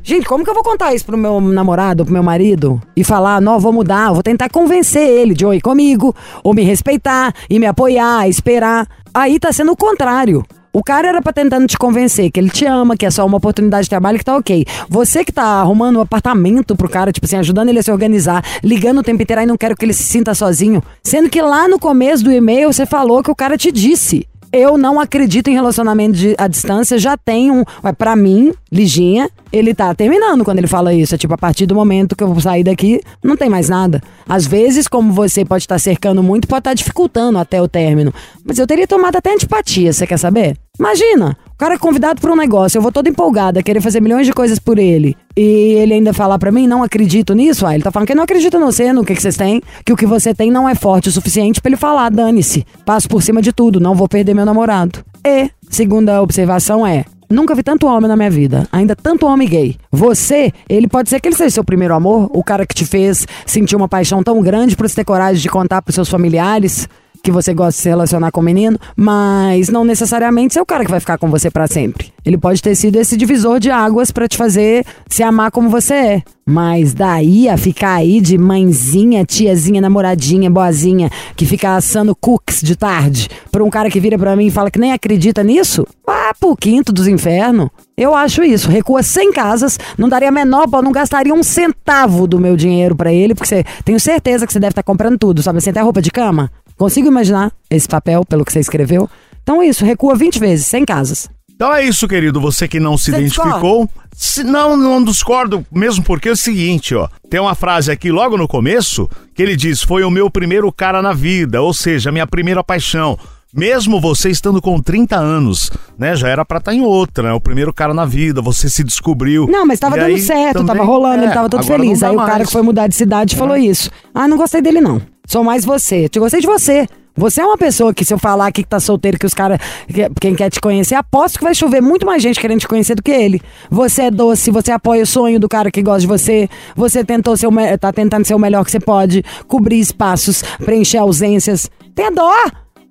Gente, 0.01 0.25
como 0.25 0.43
que 0.43 0.49
eu 0.49 0.53
vou 0.53 0.63
contar 0.63 0.93
isso 0.93 1.05
pro 1.05 1.17
meu 1.17 1.39
namorado, 1.39 2.03
pro 2.03 2.13
meu 2.13 2.23
marido? 2.23 2.81
E 2.95 3.03
falar, 3.03 3.39
não, 3.39 3.59
vou 3.59 3.71
mudar, 3.71 4.11
vou 4.11 4.23
tentar 4.23 4.49
convencer 4.49 5.07
ele 5.07 5.33
de 5.33 5.45
ir 5.45 5.61
comigo, 5.61 6.13
ou 6.43 6.53
me 6.53 6.63
respeitar, 6.63 7.33
e 7.49 7.57
me 7.57 7.65
apoiar, 7.67 8.27
esperar. 8.27 8.85
Aí 9.13 9.39
tá 9.39 9.53
sendo 9.53 9.71
o 9.71 9.77
contrário. 9.77 10.43
O 10.75 10.83
cara 10.83 11.07
era 11.07 11.21
pra 11.21 11.31
tentando 11.31 11.67
te 11.67 11.77
convencer 11.77 12.31
que 12.31 12.39
ele 12.39 12.49
te 12.49 12.65
ama, 12.65 12.97
que 12.97 13.05
é 13.05 13.11
só 13.11 13.23
uma 13.23 13.37
oportunidade 13.37 13.83
de 13.83 13.91
trabalho 13.91 14.17
que 14.17 14.25
tá 14.25 14.35
ok. 14.35 14.65
Você 14.89 15.23
que 15.23 15.31
tá 15.31 15.43
arrumando 15.43 15.97
um 15.97 16.01
apartamento 16.01 16.75
pro 16.75 16.89
cara, 16.89 17.11
tipo 17.11 17.27
assim, 17.27 17.35
ajudando 17.35 17.69
ele 17.69 17.77
a 17.77 17.83
se 17.83 17.91
organizar, 17.91 18.43
ligando 18.63 18.97
o 18.97 19.03
tempo 19.03 19.21
inteiro, 19.21 19.41
aí 19.41 19.45
não 19.45 19.55
quero 19.55 19.75
que 19.77 19.85
ele 19.85 19.93
se 19.93 20.01
sinta 20.01 20.33
sozinho. 20.33 20.81
Sendo 21.03 21.29
que 21.29 21.39
lá 21.43 21.67
no 21.67 21.77
começo 21.77 22.23
do 22.23 22.31
e-mail 22.31 22.73
você 22.73 22.87
falou 22.87 23.21
que 23.21 23.29
o 23.29 23.35
cara 23.35 23.55
te 23.55 23.71
disse. 23.71 24.27
Eu 24.51 24.75
não 24.75 24.99
acredito 24.99 25.47
em 25.47 25.53
relacionamento 25.53 26.13
de, 26.13 26.35
à 26.39 26.47
distância. 26.47 26.97
Já 26.97 27.15
tem 27.17 27.51
um. 27.51 27.63
Pra 27.95 28.15
mim, 28.15 28.51
Liginha, 28.71 29.29
ele 29.51 29.75
tá 29.75 29.93
terminando 29.93 30.43
quando 30.43 30.57
ele 30.57 30.67
fala 30.67 30.91
isso. 30.91 31.13
É 31.13 31.17
tipo, 31.19 31.35
a 31.35 31.37
partir 31.37 31.67
do 31.67 31.75
momento 31.75 32.15
que 32.15 32.23
eu 32.23 32.27
vou 32.27 32.41
sair 32.41 32.63
daqui, 32.63 32.99
não 33.23 33.37
tem 33.37 33.47
mais 33.47 33.69
nada. 33.69 34.01
Às 34.27 34.47
vezes, 34.47 34.87
como 34.87 35.13
você 35.13 35.45
pode 35.45 35.63
estar 35.63 35.77
cercando 35.77 36.23
muito, 36.23 36.47
pode 36.47 36.61
estar 36.61 36.73
dificultando 36.73 37.37
até 37.37 37.61
o 37.61 37.67
término. 37.67 38.11
Mas 38.43 38.57
eu 38.57 38.65
teria 38.65 38.87
tomado 38.87 39.15
até 39.15 39.33
antipatia, 39.33 39.93
você 39.93 40.07
quer 40.07 40.17
saber? 40.17 40.57
Imagina, 40.79 41.37
o 41.53 41.55
cara 41.55 41.75
é 41.75 41.77
convidado 41.77 42.19
para 42.19 42.33
um 42.33 42.35
negócio, 42.35 42.79
eu 42.79 42.81
vou 42.81 42.91
toda 42.91 43.07
empolgada, 43.07 43.61
querer 43.61 43.79
fazer 43.79 44.01
milhões 44.01 44.25
de 44.25 44.33
coisas 44.33 44.57
por 44.57 44.79
ele. 44.79 45.15
E 45.37 45.75
ele 45.77 45.93
ainda 45.93 46.11
falar 46.13 46.39
pra 46.39 46.51
mim, 46.51 46.65
não 46.65 46.81
acredito 46.81 47.35
nisso, 47.35 47.67
ah, 47.67 47.75
ele 47.75 47.83
tá 47.83 47.91
falando 47.91 48.07
que 48.07 48.15
não 48.15 48.23
acredita 48.23 48.57
no 48.57 48.65
você, 48.65 48.91
no 48.91 49.05
que, 49.05 49.13
que 49.13 49.21
vocês 49.21 49.37
têm, 49.37 49.61
que 49.85 49.93
o 49.93 49.95
que 49.95 50.07
você 50.07 50.33
tem 50.33 50.49
não 50.49 50.67
é 50.67 50.73
forte 50.73 51.09
o 51.09 51.11
suficiente 51.11 51.61
pra 51.61 51.69
ele 51.69 51.77
falar, 51.77 52.09
dane-se, 52.09 52.65
passo 52.83 53.07
por 53.07 53.21
cima 53.21 53.39
de 53.39 53.53
tudo, 53.53 53.79
não 53.79 53.93
vou 53.93 54.09
perder 54.09 54.33
meu 54.33 54.45
namorado. 54.45 55.05
E, 55.23 55.51
segunda 55.69 56.21
observação 56.23 56.85
é, 56.85 57.05
Nunca 57.29 57.55
vi 57.55 57.63
tanto 57.63 57.87
homem 57.87 58.07
na 58.07 58.15
minha 58.15 58.29
vida. 58.29 58.67
Ainda 58.71 58.95
tanto 58.95 59.25
homem 59.25 59.47
gay. 59.47 59.75
Você, 59.91 60.51
ele 60.69 60.87
pode 60.87 61.09
ser 61.09 61.19
que 61.19 61.27
ele 61.27 61.35
seja 61.35 61.49
seu 61.49 61.63
primeiro 61.63 61.95
amor, 61.95 62.29
o 62.31 62.43
cara 62.43 62.63
que 62.63 62.75
te 62.75 62.85
fez 62.85 63.25
sentir 63.43 63.75
uma 63.75 63.87
paixão 63.87 64.21
tão 64.21 64.39
grande 64.39 64.75
por 64.75 64.87
você 64.87 64.97
ter 64.97 65.03
coragem 65.03 65.41
de 65.41 65.49
contar 65.49 65.81
pros 65.81 65.95
seus 65.95 66.09
familiares. 66.09 66.87
Que 67.23 67.31
você 67.31 67.53
gosta 67.53 67.77
de 67.77 67.83
se 67.83 67.89
relacionar 67.89 68.31
com 68.31 68.41
o 68.41 68.43
menino, 68.43 68.77
mas 68.97 69.69
não 69.69 69.85
necessariamente 69.85 70.53
ser 70.53 70.59
o 70.59 70.65
cara 70.65 70.83
que 70.83 70.91
vai 70.91 70.99
ficar 70.99 71.17
com 71.17 71.31
você 71.31 71.49
pra 71.49 71.67
sempre. 71.67 72.11
Ele 72.25 72.37
pode 72.37 72.61
ter 72.61 72.75
sido 72.75 72.97
esse 72.97 73.15
divisor 73.15 73.61
de 73.61 73.71
águas 73.71 74.11
pra 74.11 74.27
te 74.27 74.35
fazer 74.35 74.85
se 75.07 75.23
amar 75.23 75.49
como 75.49 75.69
você 75.69 75.93
é. 75.93 76.21
Mas 76.45 76.93
daí 76.93 77.47
a 77.47 77.55
ficar 77.55 77.95
aí 77.95 78.19
de 78.19 78.37
mãezinha, 78.37 79.23
tiazinha, 79.23 79.79
namoradinha, 79.79 80.51
boazinha, 80.51 81.09
que 81.37 81.45
fica 81.45 81.77
assando 81.77 82.13
cookies 82.13 82.61
de 82.61 82.75
tarde, 82.75 83.29
pra 83.49 83.63
um 83.63 83.69
cara 83.69 83.89
que 83.89 84.01
vira 84.01 84.17
pra 84.17 84.35
mim 84.35 84.47
e 84.47 84.51
fala 84.51 84.69
que 84.69 84.79
nem 84.79 84.91
acredita 84.91 85.41
nisso, 85.41 85.87
vá 86.05 86.33
pro 86.37 86.57
quinto 86.57 86.91
dos 86.91 87.07
infernos. 87.07 87.69
Eu 87.95 88.13
acho 88.13 88.43
isso. 88.43 88.69
Recua 88.69 89.01
100 89.01 89.31
casas, 89.31 89.79
não 89.97 90.09
daria 90.09 90.27
a 90.27 90.31
menor, 90.31 90.67
não 90.83 90.91
gastaria 90.91 91.33
um 91.33 91.43
centavo 91.43 92.27
do 92.27 92.39
meu 92.39 92.57
dinheiro 92.57 92.95
pra 92.95 93.13
ele, 93.13 93.33
porque 93.33 93.47
você, 93.47 93.63
tenho 93.85 93.99
certeza 93.99 94.45
que 94.45 94.51
você 94.51 94.59
deve 94.59 94.71
estar 94.71 94.83
comprando 94.83 95.17
tudo, 95.17 95.41
sabe? 95.41 95.61
Você 95.61 95.71
tem 95.71 95.81
roupa 95.81 96.01
de 96.01 96.11
cama? 96.11 96.51
Consigo 96.77 97.07
imaginar 97.07 97.51
esse 97.69 97.87
papel, 97.87 98.23
pelo 98.25 98.43
que 98.45 98.51
você 98.51 98.59
escreveu. 98.59 99.09
Então 99.41 99.61
é 99.61 99.67
isso, 99.67 99.83
recua 99.85 100.15
20 100.15 100.39
vezes, 100.39 100.65
100 100.67 100.85
casas. 100.85 101.29
Então 101.55 101.73
é 101.73 101.85
isso, 101.85 102.07
querido. 102.07 102.41
Você 102.41 102.67
que 102.67 102.79
não 102.79 102.97
se 102.97 103.11
Você 103.11 103.17
identificou. 103.17 103.89
Se- 104.15 104.43
não, 104.43 104.75
não 104.75 105.03
discordo, 105.03 105.65
mesmo 105.71 106.03
porque 106.03 106.29
é 106.29 106.31
o 106.31 106.35
seguinte, 106.37 106.93
ó. 106.95 107.07
Tem 107.29 107.39
uma 107.39 107.55
frase 107.55 107.91
aqui 107.91 108.11
logo 108.11 108.37
no 108.37 108.47
começo 108.47 109.09
que 109.35 109.41
ele 109.41 109.55
diz: 109.55 109.81
Foi 109.81 110.03
o 110.03 110.09
meu 110.11 110.29
primeiro 110.29 110.71
cara 110.71 111.01
na 111.01 111.13
vida, 111.13 111.61
ou 111.61 111.73
seja, 111.73 112.11
minha 112.11 112.27
primeira 112.27 112.63
paixão. 112.63 113.17
Mesmo 113.55 114.01
você 114.01 114.31
estando 114.31 114.59
com 114.59 114.81
30 114.81 115.15
anos, 115.15 115.69
né? 115.97 116.15
Já 116.15 116.27
era 116.27 116.43
pra 116.43 116.57
estar 116.57 116.73
em 116.73 116.81
outra, 116.81 117.23
né? 117.29 117.33
O 117.33 117.39
primeiro 117.39 117.71
cara 117.71 117.93
na 117.93 118.03
vida, 118.03 118.41
você 118.41 118.67
se 118.67 118.83
descobriu. 118.83 119.45
Não, 119.47 119.63
mas 119.65 119.79
tava 119.79 119.95
dando 119.95 120.07
aí 120.07 120.19
certo, 120.21 120.57
também- 120.57 120.75
tava 120.75 120.83
rolando, 120.83 121.21
é, 121.21 121.25
ele 121.25 121.33
tava 121.33 121.49
todo 121.49 121.63
feliz. 121.63 122.01
Aí 122.01 122.09
dá 122.09 122.23
o 122.23 122.25
cara 122.25 122.37
mais. 122.37 122.47
que 122.47 122.51
foi 122.53 122.61
mudar 122.63 122.87
de 122.87 122.95
cidade 122.95 123.35
falou 123.35 123.55
isso. 123.55 123.91
Ah, 124.13 124.27
não 124.27 124.37
gostei 124.37 124.59
dele 124.59 124.81
não. 124.81 124.99
Sou 125.33 125.43
mais 125.43 125.65
você. 125.65 126.07
Te 126.07 126.19
gostei 126.19 126.41
de 126.41 126.45
você. 126.45 126.87
Você 127.17 127.41
é 127.41 127.43
uma 127.45 127.57
pessoa 127.57 127.91
que, 127.91 128.05
se 128.05 128.13
eu 128.13 128.19
falar 128.19 128.45
aqui 128.45 128.61
que 128.61 128.69
tá 128.69 128.79
solteiro, 128.79 129.17
que 129.17 129.25
os 129.25 129.33
caras. 129.33 129.57
que- 129.91 130.07
Quem 130.21 130.35
quer 130.35 130.51
te 130.51 130.61
conhecer, 130.61 130.93
aposto 130.93 131.39
que 131.39 131.43
vai 131.43 131.55
chover 131.55 131.81
muito 131.81 132.05
mais 132.05 132.21
gente 132.21 132.39
querendo 132.39 132.59
te 132.59 132.67
conhecer 132.67 132.93
do 132.93 133.01
que 133.01 133.09
ele. 133.09 133.41
Você 133.67 134.03
é 134.03 134.11
doce, 134.11 134.51
você 134.51 134.71
apoia 134.71 135.01
o 135.01 135.07
sonho 135.07 135.39
do 135.39 135.49
cara 135.49 135.71
que 135.71 135.81
gosta 135.81 136.01
de 136.01 136.07
você. 136.07 136.47
Você 136.75 137.03
tentou 137.03 137.35
ser 137.35 137.47
o 137.47 137.51
me- 137.51 137.75
tá 137.79 137.91
tentando 137.91 138.23
ser 138.25 138.35
o 138.35 138.39
melhor 138.39 138.63
que 138.63 138.69
você 138.69 138.79
pode, 138.79 139.23
cobrir 139.47 139.79
espaços, 139.79 140.43
preencher 140.63 140.99
ausências. 140.99 141.67
Tem 141.95 142.13
dó! 142.13 142.31